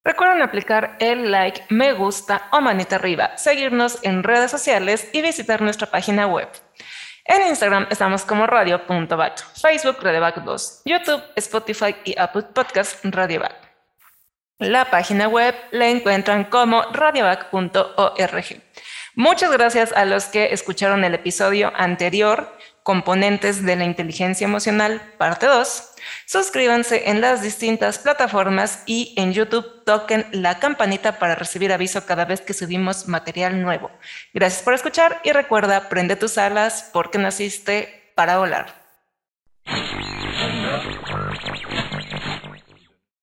Recuerden 0.02 0.40
aplicar 0.40 0.96
el 1.00 1.31
like, 1.31 1.64
me 1.68 1.92
gusta 1.92 2.48
o 2.50 2.62
manita 2.62 2.96
arriba, 2.96 3.37
seguirnos 3.37 3.98
en 4.02 4.22
redes 4.22 4.50
sociales 4.50 5.07
y 5.12 5.20
visitar 5.20 5.61
nuestra 5.61 5.90
página 5.90 6.26
web. 6.26 6.48
En 7.26 7.46
Instagram 7.46 7.88
estamos 7.90 8.24
como 8.24 8.46
radio.back, 8.46 9.44
Facebook 9.61 9.98
radioback 10.00 10.42
2, 10.44 10.83
YouTube, 10.87 11.22
Spotify 11.35 11.94
y 12.05 12.18
Apple 12.18 12.44
Podcast 12.55 13.05
radioback. 13.05 13.55
La 14.59 14.90
página 14.90 15.29
web 15.29 15.55
la 15.72 15.88
encuentran 15.88 16.44
como 16.44 16.85
radioback.org. 16.85 18.62
Muchas 19.14 19.52
gracias 19.52 19.92
a 19.92 20.07
los 20.07 20.24
que 20.26 20.55
escucharon 20.55 21.05
el 21.05 21.14
episodio 21.14 21.70
anterior, 21.76 22.57
Componentes 22.87 23.64
de 23.64 23.75
la 23.75 23.85
Inteligencia 23.85 24.44
Emocional, 24.44 25.03
parte 25.18 25.46
2. 25.46 25.90
Suscríbanse 26.25 27.11
en 27.11 27.20
las 27.20 27.42
distintas 27.42 27.99
plataformas 27.99 28.85
y 28.87 29.12
en 29.16 29.33
YouTube 29.33 29.83
toquen 29.85 30.25
la 30.31 30.61
campanita 30.61 31.18
para 31.18 31.35
recibir 31.35 31.72
aviso 31.72 32.07
cada 32.07 32.27
vez 32.27 32.42
que 32.42 32.55
subimos 32.55 33.09
material 33.09 33.61
nuevo. 33.61 33.90
Gracias 34.33 34.62
por 34.62 34.72
escuchar 34.72 35.20
y 35.25 35.33
recuerda, 35.33 35.88
prende 35.88 36.14
tus 36.14 36.38
alas 36.38 36.88
porque 36.92 37.18
naciste 37.18 38.12
para 38.14 38.38
volar. 38.38 38.72